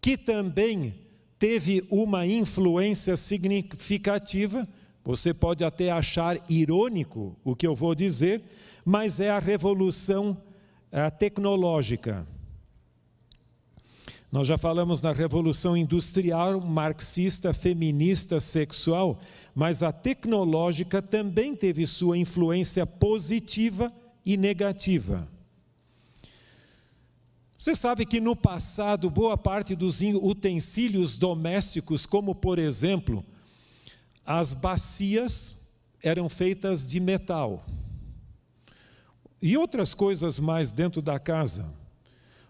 que 0.00 0.16
também 0.16 0.94
teve 1.38 1.84
uma 1.90 2.26
influência 2.26 3.16
significativa 3.16 4.68
Você 5.04 5.34
pode 5.34 5.64
até 5.64 5.90
achar 5.90 6.38
irônico 6.48 7.36
o 7.42 7.56
que 7.56 7.66
eu 7.66 7.74
vou 7.74 7.94
dizer, 7.94 8.40
mas 8.84 9.18
é 9.18 9.30
a 9.30 9.40
revolução 9.40 10.40
a 10.92 11.10
tecnológica. 11.10 12.26
Nós 14.32 14.48
já 14.48 14.56
falamos 14.56 15.02
na 15.02 15.12
revolução 15.12 15.76
industrial, 15.76 16.58
marxista, 16.58 17.52
feminista, 17.52 18.40
sexual, 18.40 19.20
mas 19.54 19.82
a 19.82 19.92
tecnológica 19.92 21.02
também 21.02 21.54
teve 21.54 21.86
sua 21.86 22.16
influência 22.16 22.86
positiva 22.86 23.92
e 24.24 24.38
negativa. 24.38 25.28
Você 27.58 27.74
sabe 27.74 28.06
que 28.06 28.20
no 28.20 28.34
passado, 28.34 29.10
boa 29.10 29.36
parte 29.36 29.76
dos 29.76 30.00
utensílios 30.00 31.18
domésticos, 31.18 32.06
como 32.06 32.34
por 32.34 32.58
exemplo, 32.58 33.22
as 34.24 34.54
bacias, 34.54 35.60
eram 36.02 36.26
feitas 36.30 36.86
de 36.86 36.98
metal 36.98 37.66
e 39.42 39.58
outras 39.58 39.92
coisas 39.92 40.40
mais 40.40 40.72
dentro 40.72 41.02
da 41.02 41.18
casa. 41.18 41.70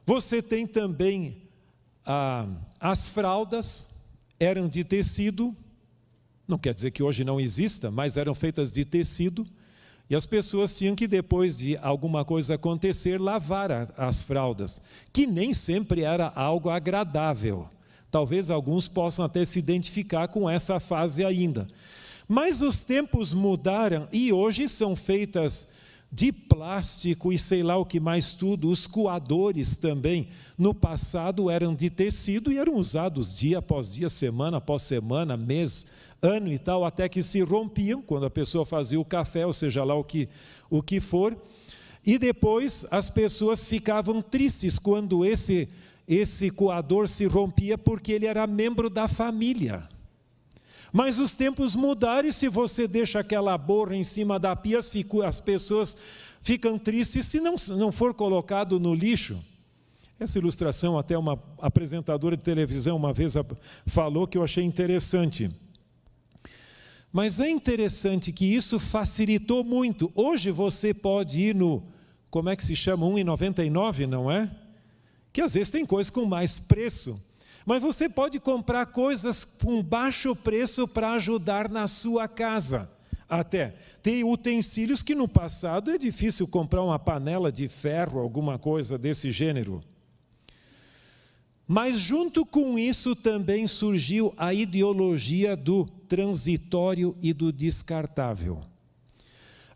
Você 0.06 0.40
tem 0.40 0.64
também 0.64 1.41
ah, 2.04 2.46
as 2.80 3.08
fraldas, 3.08 3.88
eram 4.38 4.68
de 4.68 4.82
tecido, 4.82 5.54
não 6.46 6.58
quer 6.58 6.74
dizer 6.74 6.90
que 6.90 7.02
hoje 7.02 7.24
não 7.24 7.40
exista, 7.40 7.90
mas 7.90 8.16
eram 8.16 8.34
feitas 8.34 8.72
de 8.72 8.84
tecido, 8.84 9.46
e 10.10 10.16
as 10.16 10.26
pessoas 10.26 10.76
tinham 10.76 10.94
que, 10.94 11.06
depois 11.06 11.56
de 11.56 11.76
alguma 11.78 12.24
coisa 12.24 12.56
acontecer, 12.56 13.20
lavar 13.20 13.70
as 13.96 14.22
fraldas, 14.22 14.80
que 15.12 15.26
nem 15.26 15.54
sempre 15.54 16.02
era 16.02 16.30
algo 16.34 16.68
agradável. 16.68 17.68
Talvez 18.10 18.50
alguns 18.50 18.86
possam 18.86 19.24
até 19.24 19.42
se 19.44 19.58
identificar 19.58 20.28
com 20.28 20.50
essa 20.50 20.78
fase 20.78 21.24
ainda. 21.24 21.66
Mas 22.28 22.60
os 22.60 22.84
tempos 22.84 23.32
mudaram 23.32 24.06
e 24.12 24.30
hoje 24.32 24.68
são 24.68 24.94
feitas 24.94 25.68
de 26.12 26.30
plástico 26.30 27.32
e 27.32 27.38
sei 27.38 27.62
lá 27.62 27.78
o 27.78 27.86
que 27.86 27.98
mais 27.98 28.34
tudo. 28.34 28.68
Os 28.68 28.86
coadores 28.86 29.76
também, 29.76 30.28
no 30.58 30.74
passado, 30.74 31.48
eram 31.48 31.74
de 31.74 31.88
tecido 31.88 32.52
e 32.52 32.58
eram 32.58 32.76
usados 32.76 33.34
dia 33.34 33.58
após 33.58 33.94
dia, 33.94 34.10
semana 34.10 34.58
após 34.58 34.82
semana, 34.82 35.38
mês, 35.38 35.86
ano 36.20 36.52
e 36.52 36.58
tal, 36.58 36.84
até 36.84 37.08
que 37.08 37.22
se 37.22 37.40
rompiam 37.40 38.02
quando 38.02 38.26
a 38.26 38.30
pessoa 38.30 38.66
fazia 38.66 39.00
o 39.00 39.04
café, 39.04 39.46
ou 39.46 39.54
seja 39.54 39.82
lá 39.82 39.94
o 39.94 40.04
que, 40.04 40.28
o 40.68 40.82
que 40.82 41.00
for. 41.00 41.34
E 42.04 42.18
depois 42.18 42.84
as 42.90 43.08
pessoas 43.08 43.66
ficavam 43.66 44.20
tristes 44.20 44.78
quando 44.78 45.24
esse, 45.24 45.66
esse 46.06 46.50
coador 46.50 47.08
se 47.08 47.24
rompia, 47.24 47.78
porque 47.78 48.12
ele 48.12 48.26
era 48.26 48.46
membro 48.46 48.90
da 48.90 49.08
família. 49.08 49.88
Mas 50.92 51.18
os 51.18 51.34
tempos 51.34 51.74
mudaram 51.74 52.28
e 52.28 52.32
se 52.32 52.48
você 52.48 52.86
deixa 52.86 53.20
aquela 53.20 53.56
borra 53.56 53.96
em 53.96 54.04
cima 54.04 54.38
da 54.38 54.54
pia, 54.54 54.78
as 54.78 55.40
pessoas 55.40 55.96
ficam 56.42 56.78
tristes 56.78 57.26
se 57.26 57.40
não, 57.40 57.54
não 57.70 57.90
for 57.90 58.12
colocado 58.12 58.78
no 58.78 58.94
lixo. 58.94 59.42
Essa 60.20 60.38
ilustração, 60.38 60.98
até 60.98 61.16
uma 61.16 61.42
apresentadora 61.58 62.36
de 62.36 62.44
televisão 62.44 62.96
uma 62.96 63.12
vez 63.12 63.34
falou 63.86 64.26
que 64.26 64.36
eu 64.36 64.44
achei 64.44 64.62
interessante. 64.62 65.50
Mas 67.10 67.40
é 67.40 67.48
interessante 67.48 68.30
que 68.30 68.44
isso 68.44 68.78
facilitou 68.78 69.64
muito. 69.64 70.12
Hoje 70.14 70.50
você 70.50 70.92
pode 70.92 71.40
ir 71.40 71.54
no, 71.54 71.82
como 72.30 72.50
é 72.50 72.56
que 72.56 72.64
se 72.64 72.76
chama? 72.76 73.06
1,99, 73.06 74.06
não 74.06 74.30
é? 74.30 74.50
Que 75.32 75.40
às 75.40 75.54
vezes 75.54 75.70
tem 75.70 75.84
coisa 75.84 76.12
com 76.12 76.24
mais 76.24 76.60
preço. 76.60 77.20
Mas 77.64 77.82
você 77.82 78.08
pode 78.08 78.40
comprar 78.40 78.86
coisas 78.86 79.44
com 79.44 79.82
baixo 79.82 80.34
preço 80.34 80.86
para 80.88 81.12
ajudar 81.12 81.68
na 81.68 81.86
sua 81.86 82.26
casa. 82.26 82.90
Até 83.28 83.74
tem 84.02 84.24
utensílios 84.24 85.02
que 85.02 85.14
no 85.14 85.28
passado 85.28 85.90
é 85.90 85.96
difícil 85.96 86.46
comprar 86.46 86.82
uma 86.82 86.98
panela 86.98 87.50
de 87.50 87.68
ferro, 87.68 88.20
alguma 88.20 88.58
coisa 88.58 88.98
desse 88.98 89.30
gênero. 89.30 89.82
Mas 91.66 91.98
junto 91.98 92.44
com 92.44 92.78
isso 92.78 93.16
também 93.16 93.66
surgiu 93.66 94.34
a 94.36 94.52
ideologia 94.52 95.56
do 95.56 95.86
transitório 95.86 97.16
e 97.22 97.32
do 97.32 97.50
descartável. 97.50 98.60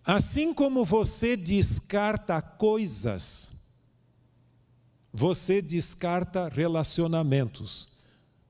Assim 0.05 0.53
como 0.53 0.85
você 0.85 1.37
descarta 1.37 2.43
coisas, 2.43 3.56
você 5.17 5.63
descarta 5.63 6.47
relacionamentos, 6.47 7.89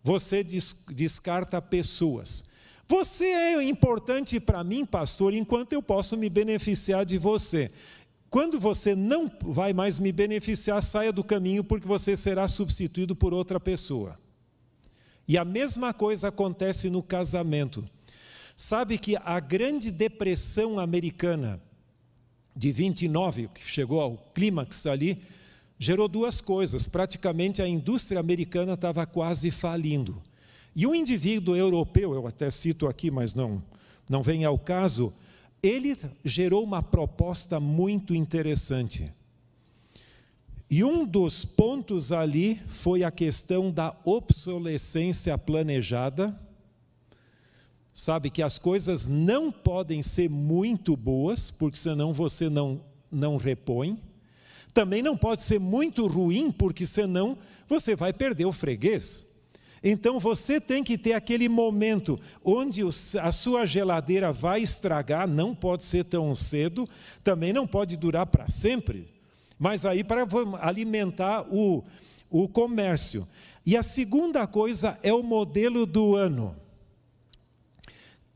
você 0.03 0.43
descarta 0.43 1.63
pessoas. 1.63 2.51
Você 2.89 3.25
é 3.27 3.63
importante 3.63 4.41
para 4.41 4.65
mim, 4.65 4.85
pastor, 4.85 5.33
enquanto 5.33 5.75
eu 5.75 5.81
posso 5.81 6.17
me 6.17 6.29
beneficiar 6.29 7.07
de 7.07 7.19
você. 7.19 7.71
Quando 8.29 8.59
você 8.59 8.97
não 8.97 9.31
vai 9.43 9.73
mais 9.73 10.01
me 10.01 10.11
beneficiar, 10.11 10.83
saia 10.83 11.13
do 11.13 11.23
caminho, 11.23 11.63
porque 11.63 11.87
você 11.87 12.17
será 12.17 12.49
substituído 12.49 13.15
por 13.15 13.33
outra 13.33 13.61
pessoa. 13.61 14.19
E 15.29 15.39
a 15.39 15.45
mesma 15.45 15.95
coisa 15.95 16.29
acontece 16.29 16.91
no 16.91 17.01
casamento. 17.01 17.89
Sabe 18.57 18.99
que 18.99 19.17
a 19.17 19.39
grande 19.39 19.93
depressão 19.93 20.81
americana 20.81 21.63
de 22.57 22.73
29, 22.73 23.49
que 23.55 23.63
chegou 23.63 24.01
ao 24.01 24.17
clímax 24.35 24.87
ali, 24.87 25.23
gerou 25.79 26.09
duas 26.09 26.41
coisas. 26.41 26.87
Praticamente 26.87 27.61
a 27.61 27.69
indústria 27.69 28.21
americana 28.21 28.75
estava 28.75 29.07
quase 29.07 29.51
falindo. 29.51 30.23
E 30.75 30.87
um 30.87 30.95
indivíduo 30.95 31.57
europeu, 31.57 32.15
eu 32.15 32.27
até 32.27 32.51
cito 32.51 32.87
aqui, 32.87 33.11
mas 33.11 33.35
não, 33.35 33.63
não 34.11 34.23
vem 34.23 34.45
ao 34.45 34.59
caso, 34.59 35.13
ele 35.63 35.97
gerou 36.25 36.63
uma 36.63 36.83
proposta 36.83 37.59
muito 37.59 38.15
interessante. 38.15 39.11
E 40.69 40.83
um 40.83 41.07
dos 41.07 41.45
pontos 41.45 42.13
ali 42.13 42.61
foi 42.67 43.05
a 43.05 43.11
questão 43.11 43.71
da 43.71 43.97
obsolescência 44.05 45.39
planejada. 45.39 46.39
Sabe 47.95 48.29
que 48.29 48.43
as 48.43 48.59
coisas 48.59 49.07
não 49.07 49.51
podem 49.51 50.03
ser 50.03 50.29
muito 50.29 50.97
boas, 50.97 51.51
porque 51.51 51.79
senão 51.79 52.13
você 52.13 52.51
não, 52.51 52.83
não 53.11 53.37
repõe 53.37 53.99
também 54.77 55.01
não 55.01 55.17
pode 55.17 55.41
ser 55.41 55.59
muito 55.59 56.07
ruim, 56.07 56.53
porque 56.53 56.85
senão 56.85 57.39
você 57.67 57.97
vai 57.97 58.13
perder 58.13 58.45
o 58.45 58.53
freguês. 58.53 59.25
Então 59.83 60.21
você 60.21 60.61
tem 60.61 60.85
que 60.85 60.99
ter 60.99 61.15
aquele 61.15 61.49
momento 61.49 62.21
onde 62.45 62.83
a 63.23 63.33
sua 63.33 63.65
geladeira 63.65 64.35
vai 64.35 64.61
estragar, 64.61 65.27
não 65.27 65.55
pode 65.55 65.83
ser 65.83 66.05
tão 66.05 66.35
cedo, 66.35 66.87
também 67.25 67.55
não 67.55 67.67
pode 67.67 67.97
durar 67.97 68.27
para 68.27 68.51
sempre, 68.51 69.09
mas 69.59 69.87
aí 69.87 70.05
para 70.05 70.27
alimentar 70.61 71.47
o, 71.51 71.83
o 72.29 72.47
comércio. 72.47 73.27
E 73.65 73.79
a 73.79 73.83
segunda 73.83 74.47
coisa 74.47 74.99
é 75.03 75.13
o 75.13 75.23
modelo 75.23 75.87
do 75.87 76.15
ano. 76.15 76.55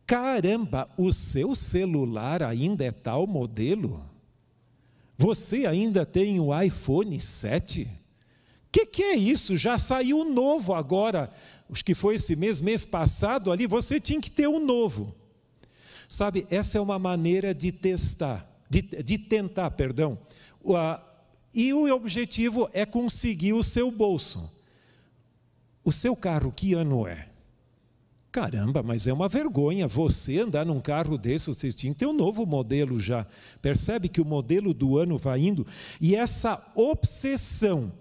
Caramba, 0.07 0.89
o 0.97 1.13
seu 1.13 1.55
celular 1.55 2.43
ainda 2.43 2.83
é 2.83 2.91
tal 2.91 3.27
modelo? 3.27 4.10
Você 5.21 5.67
ainda 5.67 6.07
tem 6.07 6.41
o 6.41 6.59
iPhone 6.59 7.21
7? 7.21 7.83
O 7.83 7.89
que, 8.73 8.87
que, 8.87 9.03
é 9.03 9.15
isso? 9.15 9.55
Já 9.55 9.77
saiu 9.77 10.21
um 10.21 10.33
novo 10.33 10.73
agora. 10.73 11.31
Acho 11.71 11.85
que 11.85 11.95
foi 11.95 12.15
esse 12.15 12.35
mês, 12.35 12.63
mês 12.63 12.87
passado 12.87 13.53
ali, 13.53 13.67
você 13.67 14.01
tinha 14.01 14.19
que 14.19 14.31
ter 14.31 14.49
um 14.49 14.65
novo. 14.65 15.15
Sabe, 16.09 16.47
essa 16.51 16.79
é 16.79 16.81
uma 16.81 16.99
maneira 16.99 17.55
de 17.55 17.71
testar, 17.71 18.51
de, 18.71 18.81
de 18.81 19.19
tentar, 19.19 19.71
perdão. 19.73 20.19
E 21.53 21.71
o 21.75 21.95
objetivo 21.95 22.71
é 22.73 22.87
conseguir 22.87 23.53
o 23.53 23.63
seu 23.63 23.91
bolso. 23.91 24.51
O 25.85 25.93
seu 25.93 26.17
carro, 26.17 26.51
que 26.51 26.73
ano 26.73 27.07
é? 27.07 27.29
Caramba, 28.33 28.81
mas 28.81 29.09
é 29.09 29.13
uma 29.13 29.29
vergonha 29.29 29.89
você 29.89 30.39
andar 30.39 30.65
num 30.65 30.81
carro 30.81 31.19
desse, 31.19 31.49
você 31.49 31.73
tinha 31.73 31.93
que 31.93 31.99
ter 31.99 32.07
um 32.07 32.13
novo 32.13 32.47
modelo 32.47 33.01
já. 33.01 33.27
Percebe 33.61 34.09
que 34.09 34.21
o 34.21 34.25
modelo 34.25 34.73
do 34.73 34.97
ano 34.97 35.19
vai 35.19 35.41
indo? 35.41 35.67
E 36.01 36.15
essa 36.15 36.65
obsessão 36.77 37.93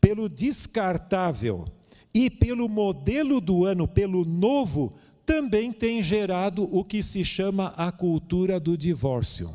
pelo 0.00 0.28
descartável 0.28 1.66
e 2.14 2.30
pelo 2.30 2.68
modelo 2.68 3.40
do 3.40 3.64
ano, 3.64 3.88
pelo 3.88 4.24
novo, 4.24 4.94
também 5.26 5.72
tem 5.72 6.00
gerado 6.00 6.68
o 6.70 6.84
que 6.84 7.02
se 7.02 7.24
chama 7.24 7.68
a 7.76 7.90
cultura 7.90 8.60
do 8.60 8.76
divórcio. 8.76 9.50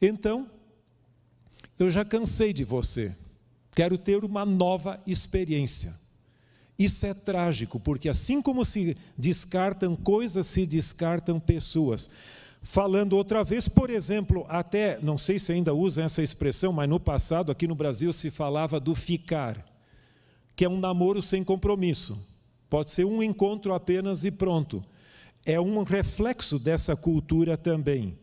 Então, 0.00 0.50
eu 1.78 1.90
já 1.90 2.04
cansei 2.04 2.52
de 2.52 2.64
você, 2.64 3.14
quero 3.74 3.98
ter 3.98 4.24
uma 4.24 4.46
nova 4.46 5.02
experiência. 5.06 6.01
Isso 6.82 7.06
é 7.06 7.14
trágico, 7.14 7.78
porque 7.78 8.08
assim 8.08 8.42
como 8.42 8.64
se 8.64 8.96
descartam 9.16 9.94
coisas, 9.94 10.48
se 10.48 10.66
descartam 10.66 11.38
pessoas. 11.38 12.10
Falando 12.60 13.16
outra 13.16 13.44
vez, 13.44 13.68
por 13.68 13.88
exemplo, 13.88 14.44
até, 14.48 14.98
não 15.00 15.16
sei 15.16 15.38
se 15.38 15.52
ainda 15.52 15.72
usam 15.72 16.04
essa 16.04 16.22
expressão, 16.22 16.72
mas 16.72 16.88
no 16.88 16.98
passado 16.98 17.52
aqui 17.52 17.68
no 17.68 17.74
Brasil 17.76 18.12
se 18.12 18.30
falava 18.30 18.80
do 18.80 18.94
ficar, 18.96 19.64
que 20.56 20.64
é 20.64 20.68
um 20.68 20.80
namoro 20.80 21.22
sem 21.22 21.44
compromisso. 21.44 22.18
Pode 22.68 22.90
ser 22.90 23.04
um 23.04 23.22
encontro 23.22 23.74
apenas 23.74 24.24
e 24.24 24.30
pronto. 24.32 24.84
é 25.44 25.60
um 25.60 25.82
reflexo 25.82 26.58
dessa 26.58 26.96
cultura 26.96 27.56
também. 27.56 28.16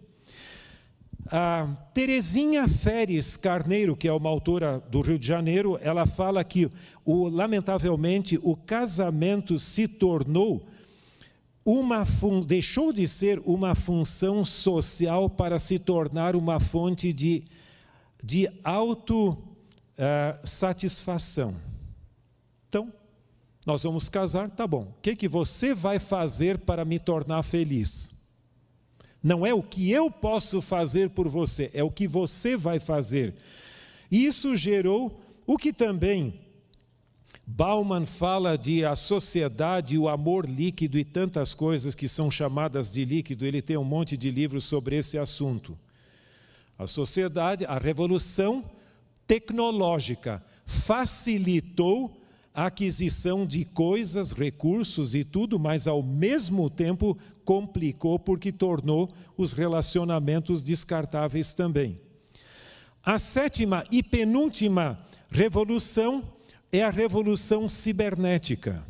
A 1.31 1.67
Terezinha 1.93 2.67
Feres 2.67 3.37
Carneiro, 3.37 3.95
que 3.95 4.07
é 4.07 4.13
uma 4.13 4.29
autora 4.29 4.79
do 4.89 5.01
Rio 5.01 5.19
de 5.19 5.27
Janeiro, 5.27 5.77
ela 5.79 6.07
fala 6.07 6.43
que, 6.43 6.67
o, 7.05 7.29
lamentavelmente, 7.29 8.39
o 8.41 8.55
casamento 8.55 9.59
se 9.59 9.87
tornou 9.87 10.67
uma 11.63 12.03
deixou 12.47 12.91
de 12.91 13.07
ser 13.07 13.39
uma 13.45 13.75
função 13.75 14.43
social 14.43 15.29
para 15.29 15.59
se 15.59 15.77
tornar 15.77 16.35
uma 16.35 16.59
fonte 16.59 17.13
de, 17.13 17.43
de 18.23 18.49
autossatisfação. 18.63 21.51
Uh, 21.51 21.57
então, 22.67 22.91
nós 23.67 23.83
vamos 23.83 24.09
casar, 24.09 24.49
tá 24.49 24.65
bom. 24.65 24.95
O 24.97 24.99
que, 24.99 25.15
que 25.15 25.27
você 25.27 25.75
vai 25.75 25.99
fazer 25.99 26.57
para 26.57 26.83
me 26.83 26.97
tornar 26.97 27.43
feliz? 27.43 28.18
Não 29.21 29.45
é 29.45 29.53
o 29.53 29.61
que 29.61 29.91
eu 29.91 30.09
posso 30.09 30.61
fazer 30.61 31.09
por 31.09 31.27
você, 31.27 31.69
é 31.73 31.83
o 31.83 31.91
que 31.91 32.07
você 32.07 32.55
vai 32.55 32.79
fazer. 32.79 33.35
Isso 34.09 34.55
gerou 34.55 35.21
o 35.45 35.57
que 35.57 35.73
também 35.73 36.39
Bauman 37.51 38.05
fala 38.05 38.55
de 38.55 38.85
a 38.85 38.95
sociedade, 38.95 39.97
o 39.97 40.07
amor 40.07 40.47
líquido 40.47 40.99
e 40.99 41.03
tantas 41.03 41.53
coisas 41.53 41.95
que 41.95 42.07
são 42.07 42.29
chamadas 42.29 42.91
de 42.91 43.03
líquido. 43.03 43.43
Ele 43.43 43.59
tem 43.59 43.75
um 43.75 43.83
monte 43.83 44.15
de 44.15 44.29
livros 44.29 44.65
sobre 44.65 44.95
esse 44.95 45.17
assunto. 45.17 45.75
A 46.77 46.85
sociedade, 46.85 47.65
a 47.65 47.79
revolução 47.79 48.63
tecnológica 49.25 50.43
facilitou 50.63 52.21
a 52.53 52.67
aquisição 52.67 53.47
de 53.47 53.65
coisas, 53.65 54.31
recursos 54.31 55.15
e 55.15 55.23
tudo, 55.23 55.57
mas 55.57 55.87
ao 55.87 56.03
mesmo 56.03 56.69
tempo 56.69 57.17
complicou 57.49 58.19
porque 58.19 58.51
tornou 58.51 59.11
os 59.35 59.53
relacionamentos 59.53 60.61
descartáveis 60.61 61.51
também. 61.51 61.99
A 63.03 63.17
sétima 63.17 63.83
e 63.89 64.03
penúltima 64.03 65.03
revolução 65.31 66.23
é 66.71 66.83
a 66.83 66.91
revolução 66.91 67.67
cibernética, 67.67 68.85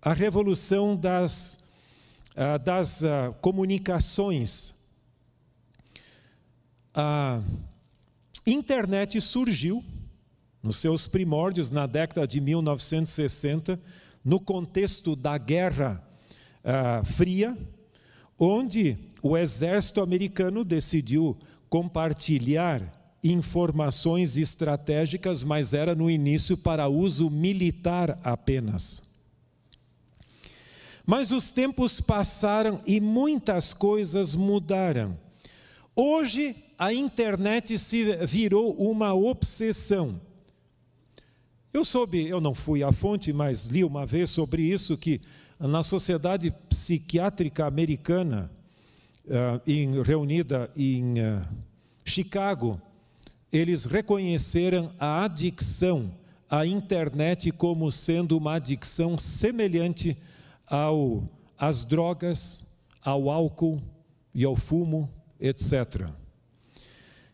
a 0.00 0.12
revolução 0.12 0.94
das, 0.94 1.68
uh, 2.36 2.62
das 2.62 3.02
uh, 3.02 3.34
comunicações. 3.40 4.72
A 6.94 7.42
internet 8.46 9.20
surgiu 9.20 9.84
nos 10.62 10.76
seus 10.76 11.08
primórdios 11.08 11.72
na 11.72 11.88
década 11.88 12.24
de 12.24 12.40
1960, 12.40 13.80
no 14.24 14.38
contexto 14.38 15.16
da 15.16 15.36
Guerra 15.36 16.00
uh, 16.62 17.04
Fria, 17.04 17.58
onde 18.38 18.96
o 19.22 19.36
exército 19.36 20.00
americano 20.00 20.64
decidiu 20.64 21.36
compartilhar 21.68 22.92
informações 23.22 24.36
estratégicas, 24.36 25.42
mas 25.42 25.74
era 25.74 25.94
no 25.94 26.10
início 26.10 26.56
para 26.56 26.88
uso 26.88 27.28
militar 27.30 28.18
apenas. 28.22 29.16
Mas 31.04 31.30
os 31.30 31.52
tempos 31.52 32.00
passaram 32.00 32.80
e 32.86 33.00
muitas 33.00 33.72
coisas 33.72 34.34
mudaram. 34.34 35.16
Hoje 35.94 36.54
a 36.78 36.92
internet 36.92 37.78
se 37.78 38.16
virou 38.26 38.74
uma 38.74 39.14
obsessão. 39.14 40.20
Eu 41.72 41.84
soube, 41.84 42.26
eu 42.26 42.40
não 42.40 42.54
fui 42.54 42.82
à 42.82 42.90
fonte, 42.90 43.32
mas 43.32 43.66
li 43.66 43.84
uma 43.84 44.04
vez 44.04 44.30
sobre 44.30 44.62
isso 44.62 44.96
que 44.96 45.20
na 45.58 45.82
Sociedade 45.82 46.50
Psiquiátrica 46.68 47.66
Americana, 47.66 48.50
uh, 49.26 49.60
em, 49.66 50.02
reunida 50.02 50.70
em 50.76 51.20
uh, 51.20 51.42
Chicago, 52.04 52.80
eles 53.52 53.84
reconheceram 53.84 54.92
a 54.98 55.24
adicção 55.24 56.12
à 56.48 56.66
internet 56.66 57.50
como 57.50 57.90
sendo 57.90 58.36
uma 58.36 58.54
adicção 58.54 59.18
semelhante 59.18 60.16
ao, 60.66 61.28
às 61.58 61.84
drogas, 61.84 62.66
ao 63.02 63.30
álcool 63.30 63.82
e 64.34 64.44
ao 64.44 64.54
fumo, 64.54 65.08
etc. 65.40 66.08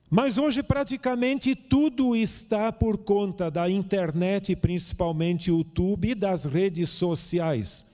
Mas 0.09 0.37
hoje 0.37 0.63
praticamente 0.63 1.55
tudo 1.57 2.15
está 2.15 2.71
por 2.71 2.99
conta 2.99 3.51
da 3.51 3.69
internet, 3.69 4.55
principalmente 4.55 5.51
o 5.51 5.59
YouTube 5.59 6.11
e 6.11 6.15
das 6.15 6.45
redes 6.45 6.91
sociais. 6.91 7.93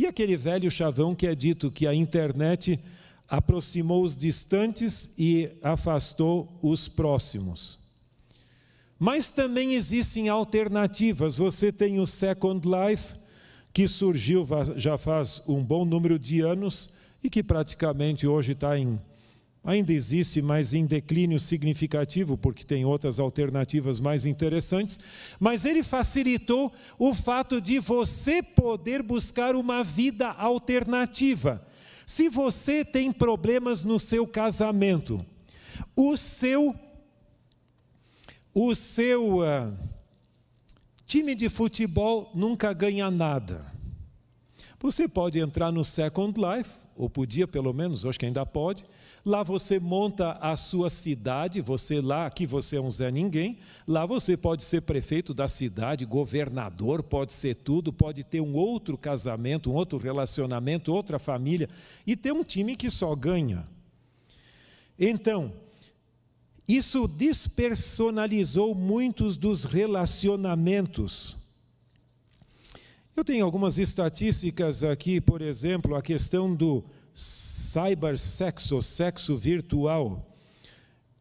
E 0.00 0.06
aquele 0.06 0.34
velho 0.34 0.70
chavão 0.70 1.14
que 1.14 1.26
é 1.26 1.34
dito 1.34 1.70
que 1.70 1.86
a 1.86 1.94
internet 1.94 2.80
aproximou 3.28 4.02
os 4.02 4.16
distantes 4.16 5.12
e 5.18 5.50
afastou 5.60 6.58
os 6.62 6.88
próximos. 6.88 7.78
Mas 8.98 9.28
também 9.28 9.74
existem 9.74 10.30
alternativas. 10.30 11.36
Você 11.36 11.70
tem 11.70 12.00
o 12.00 12.06
Second 12.06 12.66
Life, 12.66 13.14
que 13.74 13.86
surgiu 13.86 14.48
já 14.74 14.96
faz 14.96 15.42
um 15.46 15.62
bom 15.62 15.84
número 15.84 16.18
de 16.18 16.40
anos 16.40 16.94
e 17.22 17.28
que 17.28 17.42
praticamente 17.42 18.26
hoje 18.26 18.52
está 18.52 18.78
em 18.78 18.98
ainda 19.62 19.92
existe, 19.92 20.40
mas 20.40 20.72
em 20.72 20.86
declínio 20.86 21.38
significativo, 21.38 22.36
porque 22.36 22.64
tem 22.64 22.84
outras 22.84 23.20
alternativas 23.20 24.00
mais 24.00 24.24
interessantes, 24.24 24.98
mas 25.38 25.64
ele 25.64 25.82
facilitou 25.82 26.72
o 26.98 27.14
fato 27.14 27.60
de 27.60 27.78
você 27.78 28.42
poder 28.42 29.02
buscar 29.02 29.54
uma 29.54 29.84
vida 29.84 30.28
alternativa. 30.28 31.64
Se 32.06 32.28
você 32.28 32.84
tem 32.84 33.12
problemas 33.12 33.84
no 33.84 34.00
seu 34.00 34.26
casamento, 34.26 35.24
o 35.94 36.16
seu 36.16 36.74
o 38.52 38.74
seu 38.74 39.38
uh, 39.38 39.72
time 41.06 41.36
de 41.36 41.48
futebol 41.48 42.32
nunca 42.34 42.72
ganha 42.72 43.08
nada. 43.10 43.64
Você 44.80 45.06
pode 45.06 45.38
entrar 45.38 45.70
no 45.70 45.84
Second 45.84 46.34
Life, 46.40 46.70
ou 46.96 47.08
podia 47.08 47.46
pelo 47.46 47.72
menos, 47.72 48.04
acho 48.04 48.18
que 48.18 48.26
ainda 48.26 48.44
pode, 48.44 48.84
Lá 49.24 49.42
você 49.42 49.78
monta 49.78 50.32
a 50.40 50.56
sua 50.56 50.88
cidade, 50.88 51.60
você 51.60 52.00
lá, 52.00 52.26
aqui 52.26 52.46
você 52.46 52.76
é 52.76 52.80
um 52.80 52.90
Zé 52.90 53.10
Ninguém, 53.10 53.58
lá 53.86 54.06
você 54.06 54.34
pode 54.36 54.64
ser 54.64 54.80
prefeito 54.82 55.34
da 55.34 55.46
cidade, 55.46 56.06
governador, 56.06 57.02
pode 57.02 57.34
ser 57.34 57.54
tudo, 57.56 57.92
pode 57.92 58.24
ter 58.24 58.40
um 58.40 58.54
outro 58.54 58.96
casamento, 58.96 59.70
um 59.70 59.74
outro 59.74 59.98
relacionamento, 59.98 60.92
outra 60.92 61.18
família, 61.18 61.68
e 62.06 62.16
ter 62.16 62.32
um 62.32 62.42
time 62.42 62.76
que 62.76 62.88
só 62.88 63.14
ganha. 63.14 63.66
Então, 64.98 65.52
isso 66.66 67.06
despersonalizou 67.06 68.74
muitos 68.74 69.36
dos 69.36 69.64
relacionamentos. 69.64 71.36
Eu 73.14 73.24
tenho 73.24 73.44
algumas 73.44 73.76
estatísticas 73.76 74.82
aqui, 74.82 75.20
por 75.20 75.42
exemplo, 75.42 75.94
a 75.94 76.00
questão 76.00 76.54
do 76.54 76.84
cybersexo, 77.14 78.80
sexo 78.82 79.36
virtual, 79.36 80.26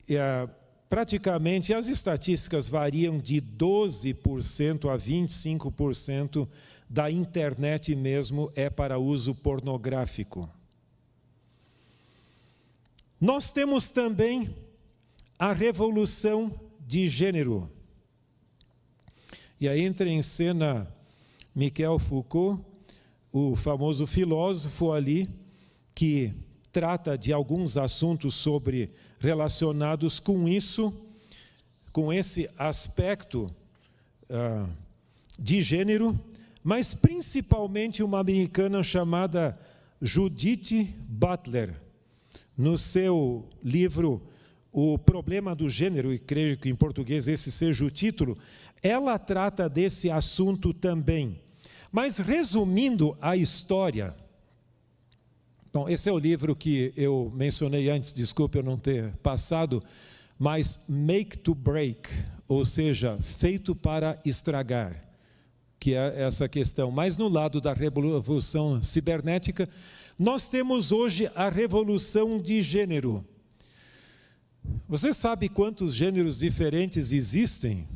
é, 0.07 0.47
praticamente 0.87 1.73
as 1.73 1.87
estatísticas 1.87 2.67
variam 2.67 3.17
de 3.17 3.41
12% 3.41 4.89
a 4.89 4.97
25% 4.97 6.47
da 6.89 7.11
internet 7.11 7.95
mesmo 7.95 8.51
é 8.55 8.69
para 8.69 8.97
uso 8.97 9.35
pornográfico. 9.35 10.49
Nós 13.21 13.51
temos 13.51 13.89
também 13.91 14.49
a 15.37 15.53
revolução 15.53 16.51
de 16.79 17.07
gênero. 17.07 17.69
E 19.59 19.67
aí 19.67 19.81
entra 19.81 20.09
em 20.09 20.21
cena 20.21 20.87
Michel 21.53 21.99
Foucault, 21.99 22.63
o 23.31 23.55
famoso 23.55 24.07
filósofo 24.07 24.91
ali, 24.91 25.29
que 25.99 26.33
trata 26.71 27.17
de 27.17 27.33
alguns 27.33 27.75
assuntos 27.75 28.33
sobre 28.33 28.89
relacionados 29.19 30.17
com 30.17 30.47
isso, 30.47 30.93
com 31.91 32.13
esse 32.13 32.49
aspecto 32.57 33.53
uh, 34.29 34.69
de 35.37 35.61
gênero, 35.61 36.17
mas 36.63 36.95
principalmente 36.95 38.01
uma 38.01 38.21
americana 38.21 38.81
chamada 38.81 39.59
Judith 40.01 40.87
Butler, 41.09 41.75
no 42.57 42.77
seu 42.77 43.49
livro 43.61 44.21
O 44.71 44.97
Problema 44.97 45.53
do 45.53 45.69
Gênero, 45.69 46.13
e 46.13 46.17
creio 46.17 46.57
que 46.57 46.69
em 46.69 46.75
português 46.77 47.27
esse 47.27 47.51
seja 47.51 47.83
o 47.83 47.91
título, 47.91 48.37
ela 48.81 49.19
trata 49.19 49.67
desse 49.67 50.09
assunto 50.09 50.73
também. 50.73 51.41
Mas 51.91 52.19
resumindo 52.19 53.17
a 53.19 53.35
história, 53.35 54.15
Bom, 55.71 55.87
esse 55.87 56.09
é 56.09 56.11
o 56.11 56.17
livro 56.17 56.55
que 56.55 56.91
eu 56.97 57.31
mencionei 57.35 57.89
antes, 57.89 58.11
desculpe 58.11 58.57
eu 58.57 58.63
não 58.63 58.77
ter 58.77 59.15
passado, 59.17 59.83
mas 60.37 60.83
Make 60.89 61.37
to 61.37 61.53
Break, 61.53 62.09
ou 62.47 62.65
seja, 62.65 63.19
feito 63.21 63.75
para 63.75 64.19
estragar, 64.25 64.99
que 65.79 65.93
é 65.93 66.23
essa 66.23 66.49
questão. 66.49 66.89
Mas 66.89 67.17
no 67.17 67.29
lado 67.29 67.61
da 67.61 67.71
revolução 67.71 68.81
cibernética, 68.81 69.69
Nós 70.19 70.49
temos 70.49 70.91
hoje 70.91 71.31
a 71.33 71.47
revolução 71.47 72.37
de 72.37 72.61
gênero. 72.61 73.25
Você 74.85 75.13
sabe 75.13 75.47
quantos 75.47 75.95
gêneros 75.95 76.39
diferentes 76.39 77.13
existem? 77.13 77.87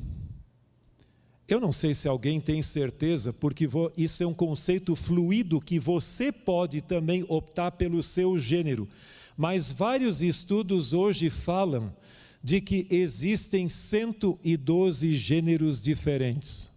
Eu 1.53 1.59
não 1.59 1.71
sei 1.71 1.93
se 1.93 2.07
alguém 2.07 2.41
tem 2.41 2.63
certeza, 2.63 3.31
porque 3.31 3.69
isso 3.95 4.23
é 4.23 4.25
um 4.25 4.33
conceito 4.33 4.95
fluido 4.95 5.61
que 5.61 5.79
você 5.79 6.31
pode 6.31 6.81
também 6.81 7.23
optar 7.29 7.69
pelo 7.73 8.01
seu 8.01 8.39
gênero. 8.39 8.89
Mas 9.37 9.71
vários 9.71 10.23
estudos 10.23 10.93
hoje 10.93 11.29
falam 11.29 11.95
de 12.43 12.59
que 12.59 12.87
existem 12.89 13.69
112 13.69 15.15
gêneros 15.15 15.79
diferentes. 15.79 16.71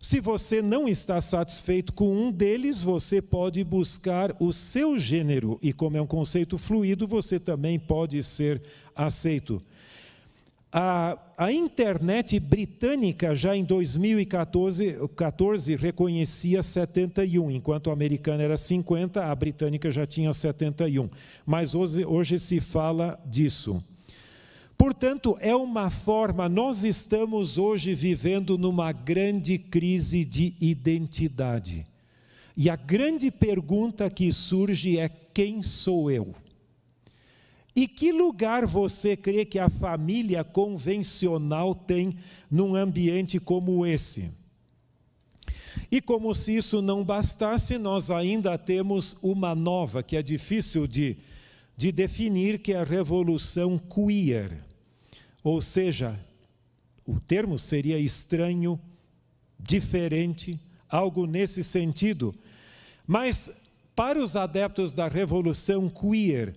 Se 0.00 0.18
você 0.18 0.60
não 0.60 0.88
está 0.88 1.20
satisfeito 1.20 1.92
com 1.92 2.12
um 2.12 2.32
deles, 2.32 2.82
você 2.82 3.22
pode 3.22 3.62
buscar 3.62 4.34
o 4.40 4.52
seu 4.52 4.98
gênero, 4.98 5.56
e 5.62 5.72
como 5.72 5.96
é 5.96 6.02
um 6.02 6.06
conceito 6.06 6.58
fluido, 6.58 7.06
você 7.06 7.38
também 7.38 7.78
pode 7.78 8.20
ser 8.24 8.60
aceito. 8.96 9.62
A, 10.72 11.16
a 11.36 11.52
internet 11.52 12.40
britânica 12.40 13.34
já 13.34 13.54
em 13.54 13.62
2014 13.62 14.96
14, 15.14 15.76
reconhecia 15.76 16.62
71, 16.62 17.50
enquanto 17.50 17.90
a 17.90 17.92
americana 17.92 18.42
era 18.42 18.56
50, 18.56 19.22
a 19.22 19.34
britânica 19.34 19.90
já 19.90 20.06
tinha 20.06 20.32
71. 20.32 21.10
Mas 21.44 21.74
hoje, 21.74 22.06
hoje 22.06 22.38
se 22.38 22.58
fala 22.58 23.20
disso. 23.26 23.84
Portanto, 24.78 25.36
é 25.40 25.54
uma 25.54 25.90
forma, 25.90 26.48
nós 26.48 26.84
estamos 26.84 27.58
hoje 27.58 27.94
vivendo 27.94 28.56
numa 28.56 28.90
grande 28.92 29.58
crise 29.58 30.24
de 30.24 30.54
identidade. 30.60 31.86
E 32.56 32.70
a 32.70 32.76
grande 32.76 33.30
pergunta 33.30 34.08
que 34.08 34.32
surge 34.32 34.98
é: 34.98 35.08
quem 35.08 35.62
sou 35.62 36.10
eu? 36.10 36.34
E 37.76 37.86
que 37.86 38.10
lugar 38.10 38.66
você 38.66 39.14
crê 39.14 39.44
que 39.44 39.58
a 39.58 39.68
família 39.68 40.42
convencional 40.42 41.74
tem 41.74 42.16
num 42.50 42.74
ambiente 42.74 43.38
como 43.38 43.84
esse? 43.84 44.32
E 45.90 46.00
como 46.00 46.34
se 46.34 46.56
isso 46.56 46.80
não 46.80 47.04
bastasse, 47.04 47.76
nós 47.76 48.10
ainda 48.10 48.56
temos 48.56 49.18
uma 49.22 49.54
nova, 49.54 50.02
que 50.02 50.16
é 50.16 50.22
difícil 50.22 50.86
de, 50.86 51.18
de 51.76 51.92
definir, 51.92 52.60
que 52.60 52.72
é 52.72 52.78
a 52.78 52.84
revolução 52.84 53.78
queer. 53.78 54.64
Ou 55.44 55.60
seja, 55.60 56.18
o 57.06 57.20
termo 57.20 57.58
seria 57.58 57.98
estranho, 57.98 58.80
diferente, 59.60 60.58
algo 60.88 61.26
nesse 61.26 61.62
sentido. 61.62 62.34
Mas 63.06 63.52
para 63.94 64.18
os 64.18 64.34
adeptos 64.34 64.94
da 64.94 65.08
revolução 65.08 65.90
queer, 65.90 66.56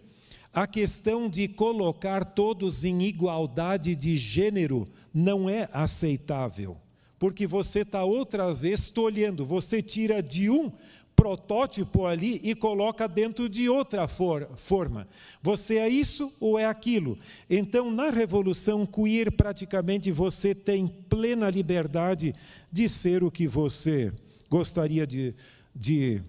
a 0.53 0.65
questão 0.65 1.29
de 1.29 1.47
colocar 1.47 2.25
todos 2.25 2.83
em 2.83 3.03
igualdade 3.03 3.95
de 3.95 4.15
gênero 4.15 4.87
não 5.13 5.49
é 5.49 5.69
aceitável, 5.71 6.77
porque 7.17 7.45
você 7.45 7.81
está 7.81 8.03
outra 8.03 8.53
vez 8.53 8.89
tolhendo, 8.89 9.45
você 9.45 9.81
tira 9.81 10.21
de 10.21 10.49
um 10.49 10.71
protótipo 11.19 12.05
ali 12.05 12.39
e 12.41 12.55
coloca 12.55 13.05
dentro 13.05 13.49
de 13.49 13.67
outra 13.67 14.07
for, 14.07 14.49
forma. 14.55 15.05
Você 15.43 15.77
é 15.77 15.89
isso 15.89 16.33
ou 16.39 16.57
é 16.57 16.65
aquilo? 16.65 17.17
Então, 17.49 17.91
na 17.91 18.09
revolução 18.09 18.85
queer, 18.85 19.29
praticamente 19.29 20.11
você 20.11 20.55
tem 20.55 20.87
plena 20.87 21.49
liberdade 21.49 22.33
de 22.71 22.87
ser 22.87 23.21
o 23.21 23.29
que 23.29 23.45
você 23.45 24.13
gostaria 24.49 25.05
de, 25.05 25.35
de 25.75 26.21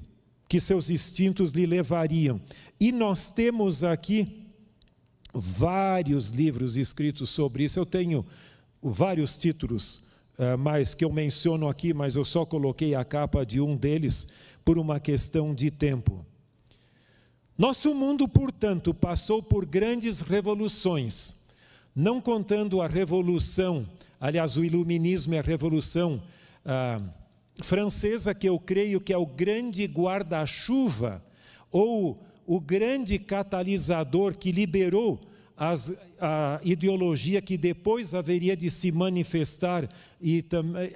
que 0.48 0.60
seus 0.60 0.90
instintos 0.90 1.52
lhe 1.52 1.66
levariam. 1.66 2.40
E 2.80 2.90
nós 2.92 3.28
temos 3.30 3.84
aqui 3.84 4.46
vários 5.34 6.30
livros 6.30 6.78
escritos 6.78 7.28
sobre 7.28 7.64
isso. 7.64 7.78
Eu 7.78 7.84
tenho 7.84 8.24
vários 8.82 9.36
títulos, 9.36 10.12
uh, 10.38 10.56
mas 10.58 10.94
que 10.94 11.04
eu 11.04 11.12
menciono 11.12 11.68
aqui, 11.68 11.92
mas 11.92 12.16
eu 12.16 12.24
só 12.24 12.46
coloquei 12.46 12.94
a 12.94 13.04
capa 13.04 13.44
de 13.44 13.60
um 13.60 13.76
deles 13.76 14.28
por 14.64 14.78
uma 14.78 14.98
questão 14.98 15.54
de 15.54 15.70
tempo. 15.70 16.24
Nosso 17.58 17.94
mundo, 17.94 18.26
portanto, 18.26 18.94
passou 18.94 19.42
por 19.42 19.66
grandes 19.66 20.22
revoluções, 20.22 21.50
não 21.94 22.18
contando 22.18 22.80
a 22.80 22.88
revolução, 22.88 23.86
aliás, 24.18 24.56
o 24.56 24.64
iluminismo 24.64 25.34
e 25.34 25.38
a 25.38 25.42
revolução 25.42 26.22
ah, 26.64 27.02
francesa, 27.62 28.34
que 28.34 28.48
eu 28.48 28.58
creio 28.58 28.98
que 28.98 29.12
é 29.12 29.18
o 29.18 29.26
grande 29.26 29.84
guarda-chuva, 29.84 31.22
ou 31.70 32.18
o 32.50 32.58
grande 32.58 33.16
catalisador 33.16 34.36
que 34.36 34.50
liberou 34.50 35.20
as, 35.56 35.96
a 36.20 36.58
ideologia 36.64 37.40
que 37.40 37.56
depois 37.56 38.12
haveria 38.12 38.56
de 38.56 38.68
se 38.68 38.90
manifestar 38.90 39.88
e 40.20 40.44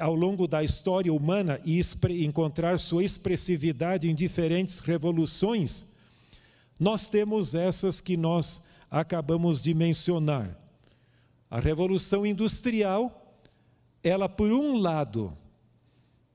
ao 0.00 0.16
longo 0.16 0.48
da 0.48 0.64
história 0.64 1.12
humana 1.12 1.60
e 1.64 1.80
encontrar 2.24 2.80
sua 2.80 3.04
expressividade 3.04 4.10
em 4.10 4.16
diferentes 4.16 4.80
revoluções, 4.80 5.94
nós 6.80 7.08
temos 7.08 7.54
essas 7.54 8.00
que 8.00 8.16
nós 8.16 8.64
acabamos 8.90 9.62
de 9.62 9.72
mencionar. 9.74 10.60
A 11.48 11.60
revolução 11.60 12.26
industrial, 12.26 13.32
ela 14.02 14.28
por 14.28 14.50
um 14.50 14.76
lado 14.76 15.32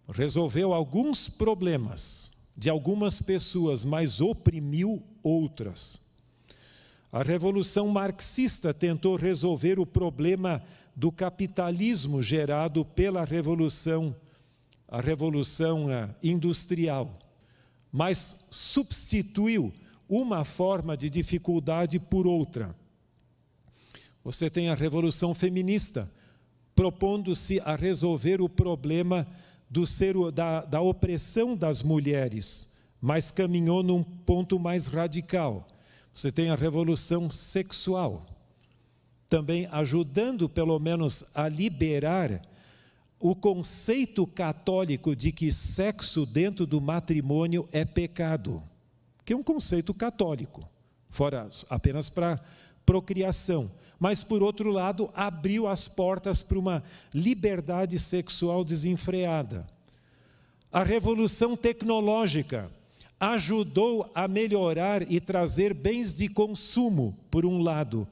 resolveu 0.08 0.74
alguns 0.74 1.28
problemas 1.28 2.39
de 2.60 2.70
algumas 2.70 3.22
pessoas, 3.22 3.86
mas 3.86 4.20
oprimiu 4.20 5.02
outras. 5.24 6.02
A 7.10 7.24
revolução 7.24 7.88
marxista 7.88 8.74
tentou 8.74 9.16
resolver 9.16 9.80
o 9.80 9.86
problema 9.86 10.62
do 10.94 11.10
capitalismo 11.10 12.22
gerado 12.22 12.84
pela 12.84 13.24
revolução, 13.24 14.14
a 14.90 15.00
revolução 15.00 15.90
eh, 15.90 16.10
industrial, 16.22 17.18
mas 17.94 18.46
substituiu 18.52 19.72
uma 20.10 20.44
forma 20.44 20.98
de 20.98 21.10
dificuldade 21.10 21.98
por 21.98 22.28
outra. 22.28 22.76
Você 24.22 24.50
tem 24.50 24.70
a 24.70 24.76
revolução 24.76 25.34
feminista, 25.34 26.12
propondo-se 26.76 27.62
a 27.62 27.78
resolver 27.78 28.42
o 28.42 28.50
problema 28.50 29.26
do 29.70 29.86
ser, 29.86 30.16
da, 30.32 30.66
da 30.66 30.82
opressão 30.82 31.56
das 31.56 31.84
mulheres, 31.84 32.78
mas 33.02 33.32
caminhou 33.32 33.84
num 33.84 34.04
ponto 34.04 34.60
mais 34.60 34.88
radical 34.88 35.68
você 36.14 36.32
tem 36.32 36.50
a 36.50 36.56
revolução 36.56 37.32
sexual, 37.32 38.26
também 39.30 39.68
ajudando 39.72 40.50
pelo 40.50 40.78
menos 40.80 41.24
a 41.34 41.48
liberar 41.48 42.42
o 43.20 43.36
conceito 43.36 44.26
católico 44.26 45.16
de 45.16 45.32
que 45.32 45.52
sexo 45.52 46.26
dentro 46.26 46.66
do 46.66 46.82
matrimônio 46.82 47.68
é 47.72 47.86
pecado, 47.86 48.64
que 49.24 49.34
é 49.34 49.36
um 49.36 49.44
conceito 49.44 49.94
católico, 49.94 50.68
fora 51.10 51.50
apenas 51.70 52.10
para 52.10 52.40
procriação. 52.86 53.72
Mas, 54.00 54.24
por 54.24 54.42
outro 54.42 54.72
lado, 54.72 55.10
abriu 55.14 55.68
as 55.68 55.88
portas 55.88 56.42
para 56.42 56.58
uma 56.58 56.84
liberdade 57.14 58.00
sexual 58.00 58.64
desenfreada. 58.64 59.68
A 60.72 60.84
revolução 60.84 61.58
tecnológica 61.58 62.72
ajudou 63.20 64.10
a 64.16 64.28
melhorar 64.28 65.12
e 65.12 65.20
trazer 65.20 65.74
bens 65.74 66.16
de 66.16 66.30
consumo, 66.30 67.18
por 67.30 67.46
um 67.46 67.62
lado, 67.62 68.08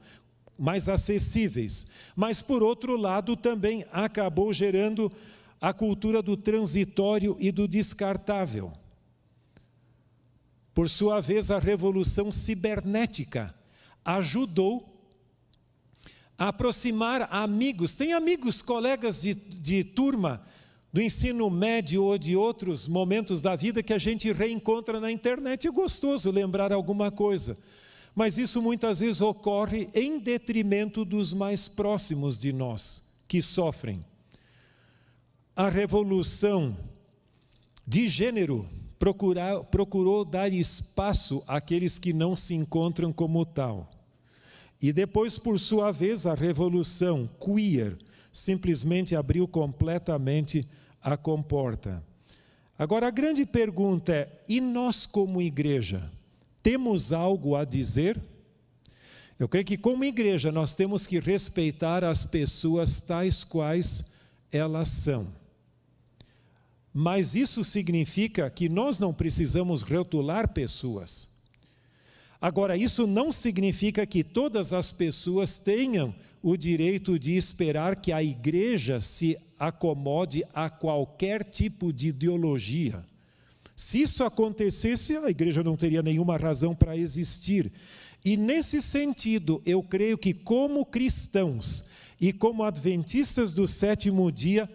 mais 0.58 0.88
acessíveis, 0.88 1.86
mas 2.14 2.42
por 2.42 2.62
outro 2.62 2.96
lado 2.96 3.36
também 3.36 3.86
acabou 3.92 4.52
gerando 4.52 5.10
a 5.60 5.72
cultura 5.72 6.20
do 6.20 6.36
transitório 6.36 7.36
e 7.38 7.50
do 7.50 7.66
descartável. 7.66 8.72
Por 10.74 10.88
sua 10.88 11.20
vez, 11.20 11.50
a 11.50 11.58
revolução 11.58 12.30
cibernética 12.30 13.54
ajudou 14.04 14.87
aproximar 16.38 17.28
amigos. 17.32 17.96
Tem 17.96 18.12
amigos, 18.12 18.62
colegas 18.62 19.20
de, 19.20 19.34
de 19.34 19.82
turma 19.82 20.40
do 20.92 21.02
ensino 21.02 21.50
médio 21.50 22.04
ou 22.04 22.16
de 22.16 22.36
outros 22.36 22.86
momentos 22.86 23.42
da 23.42 23.56
vida 23.56 23.82
que 23.82 23.92
a 23.92 23.98
gente 23.98 24.32
reencontra 24.32 25.00
na 25.00 25.10
internet. 25.10 25.66
É 25.66 25.70
gostoso 25.70 26.30
lembrar 26.30 26.72
alguma 26.72 27.10
coisa, 27.10 27.58
mas 28.14 28.38
isso 28.38 28.62
muitas 28.62 29.00
vezes 29.00 29.20
ocorre 29.20 29.90
em 29.92 30.18
detrimento 30.18 31.04
dos 31.04 31.34
mais 31.34 31.66
próximos 31.66 32.38
de 32.38 32.52
nós, 32.52 33.20
que 33.26 33.42
sofrem. 33.42 34.04
A 35.56 35.68
revolução 35.68 36.76
de 37.84 38.06
gênero 38.06 38.68
procurou 39.70 40.24
dar 40.24 40.52
espaço 40.52 41.42
àqueles 41.46 41.98
que 41.98 42.12
não 42.12 42.36
se 42.36 42.54
encontram 42.54 43.12
como 43.12 43.44
tal. 43.44 43.97
E 44.80 44.92
depois, 44.92 45.38
por 45.38 45.58
sua 45.58 45.90
vez, 45.90 46.26
a 46.26 46.34
revolução 46.34 47.28
queer 47.40 47.98
simplesmente 48.32 49.16
abriu 49.16 49.48
completamente 49.48 50.66
a 51.02 51.16
comporta. 51.16 52.02
Agora 52.78 53.08
a 53.08 53.10
grande 53.10 53.44
pergunta 53.44 54.12
é: 54.12 54.44
e 54.48 54.60
nós, 54.60 55.06
como 55.06 55.42
igreja, 55.42 56.08
temos 56.62 57.12
algo 57.12 57.56
a 57.56 57.64
dizer? 57.64 58.20
Eu 59.38 59.48
creio 59.48 59.64
que, 59.64 59.76
como 59.76 60.04
igreja, 60.04 60.50
nós 60.50 60.74
temos 60.74 61.06
que 61.06 61.20
respeitar 61.20 62.02
as 62.04 62.24
pessoas 62.24 63.00
tais 63.00 63.44
quais 63.44 64.12
elas 64.50 64.88
são. 64.88 65.28
Mas 66.92 67.36
isso 67.36 67.62
significa 67.62 68.50
que 68.50 68.68
nós 68.68 68.98
não 68.98 69.14
precisamos 69.14 69.82
rotular 69.82 70.52
pessoas. 70.52 71.37
Agora, 72.40 72.76
isso 72.76 73.06
não 73.06 73.32
significa 73.32 74.06
que 74.06 74.22
todas 74.22 74.72
as 74.72 74.92
pessoas 74.92 75.58
tenham 75.58 76.14
o 76.40 76.56
direito 76.56 77.18
de 77.18 77.36
esperar 77.36 77.96
que 77.96 78.12
a 78.12 78.22
igreja 78.22 79.00
se 79.00 79.36
acomode 79.58 80.44
a 80.54 80.70
qualquer 80.70 81.42
tipo 81.42 81.92
de 81.92 82.08
ideologia. 82.08 83.04
Se 83.74 84.02
isso 84.02 84.22
acontecesse, 84.22 85.16
a 85.16 85.30
igreja 85.30 85.64
não 85.64 85.76
teria 85.76 86.02
nenhuma 86.02 86.36
razão 86.36 86.74
para 86.74 86.96
existir. 86.96 87.72
E 88.24 88.36
nesse 88.36 88.80
sentido, 88.80 89.60
eu 89.66 89.82
creio 89.82 90.16
que, 90.16 90.32
como 90.32 90.86
cristãos 90.86 91.86
e 92.20 92.32
como 92.32 92.62
adventistas 92.62 93.52
do 93.52 93.66
sétimo 93.66 94.30
dia, 94.30 94.68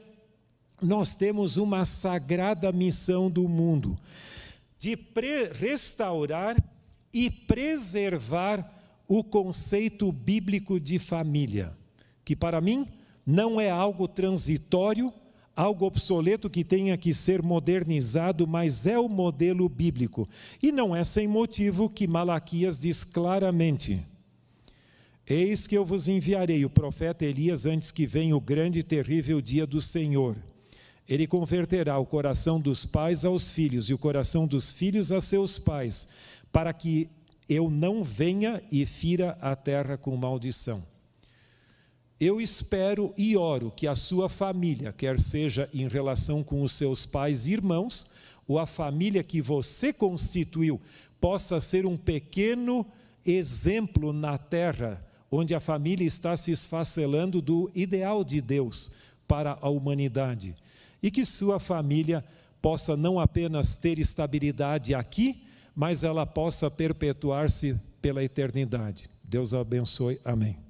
nós 0.81 1.15
temos 1.15 1.55
uma 1.55 1.85
sagrada 1.85 2.71
missão 2.73 3.29
do 3.29 3.47
mundo 3.47 3.97
de 4.77 4.97
restaurar 5.53 6.61
e 7.13 7.29
preservar 7.29 8.81
o 9.07 9.23
conceito 9.23 10.11
bíblico 10.11 10.79
de 10.79 10.97
família, 10.97 11.75
que 12.25 12.35
para 12.35 12.59
mim 12.59 12.87
não 13.25 13.59
é 13.59 13.69
algo 13.69 14.07
transitório, 14.07 15.13
algo 15.55 15.85
obsoleto 15.85 16.49
que 16.49 16.63
tenha 16.63 16.97
que 16.97 17.13
ser 17.13 17.41
modernizado, 17.41 18.47
mas 18.47 18.87
é 18.87 18.97
o 18.97 19.07
modelo 19.07 19.69
bíblico. 19.69 20.27
E 20.61 20.71
não 20.71 20.95
é 20.95 21.03
sem 21.03 21.27
motivo 21.27 21.89
que 21.89 22.07
Malaquias 22.07 22.79
diz 22.79 23.03
claramente: 23.03 24.01
Eis 25.27 25.67
que 25.67 25.77
eu 25.77 25.85
vos 25.85 26.07
enviarei 26.07 26.65
o 26.65 26.69
profeta 26.69 27.23
Elias 27.23 27.65
antes 27.65 27.91
que 27.91 28.05
venha 28.05 28.35
o 28.35 28.41
grande 28.41 28.79
e 28.79 28.83
terrível 28.83 29.39
dia 29.39 29.65
do 29.65 29.79
Senhor. 29.79 30.35
Ele 31.07 31.27
converterá 31.27 31.99
o 31.99 32.05
coração 32.05 32.59
dos 32.59 32.85
pais 32.85 33.25
aos 33.25 33.51
filhos 33.51 33.89
e 33.89 33.93
o 33.93 33.97
coração 33.97 34.47
dos 34.47 34.71
filhos 34.71 35.11
a 35.11 35.19
seus 35.19 35.59
pais, 35.59 36.07
para 36.53 36.71
que 36.71 37.09
eu 37.49 37.69
não 37.69 38.03
venha 38.03 38.63
e 38.71 38.85
fira 38.85 39.37
a 39.41 39.55
terra 39.55 39.97
com 39.97 40.15
maldição. 40.15 40.81
Eu 42.19 42.39
espero 42.39 43.13
e 43.17 43.35
oro 43.35 43.71
que 43.75 43.87
a 43.87 43.95
sua 43.95 44.29
família, 44.29 44.93
quer 44.93 45.19
seja 45.19 45.67
em 45.73 45.87
relação 45.87 46.41
com 46.43 46.61
os 46.61 46.71
seus 46.71 47.05
pais 47.05 47.47
e 47.47 47.53
irmãos, 47.53 48.07
ou 48.47 48.59
a 48.59 48.67
família 48.67 49.23
que 49.23 49.41
você 49.41 49.91
constituiu, 49.91 50.79
possa 51.19 51.59
ser 51.59 51.85
um 51.85 51.97
pequeno 51.97 52.85
exemplo 53.25 54.13
na 54.13 54.37
terra, 54.37 55.03
onde 55.31 55.55
a 55.55 55.59
família 55.59 56.05
está 56.05 56.37
se 56.37 56.51
esfacelando 56.51 57.41
do 57.41 57.71
ideal 57.73 58.23
de 58.23 58.39
Deus 58.39 58.91
para 59.27 59.57
a 59.59 59.69
humanidade. 59.69 60.55
E 61.01 61.09
que 61.09 61.25
sua 61.25 61.59
família 61.59 62.23
possa 62.61 62.95
não 62.95 63.19
apenas 63.19 63.75
ter 63.75 63.97
estabilidade 63.97 64.93
aqui, 64.93 65.41
mas 65.75 66.03
ela 66.03 66.25
possa 66.25 66.69
perpetuar-se 66.69 67.79
pela 68.01 68.23
eternidade. 68.23 69.09
Deus 69.23 69.53
abençoe. 69.53 70.19
Amém. 70.23 70.62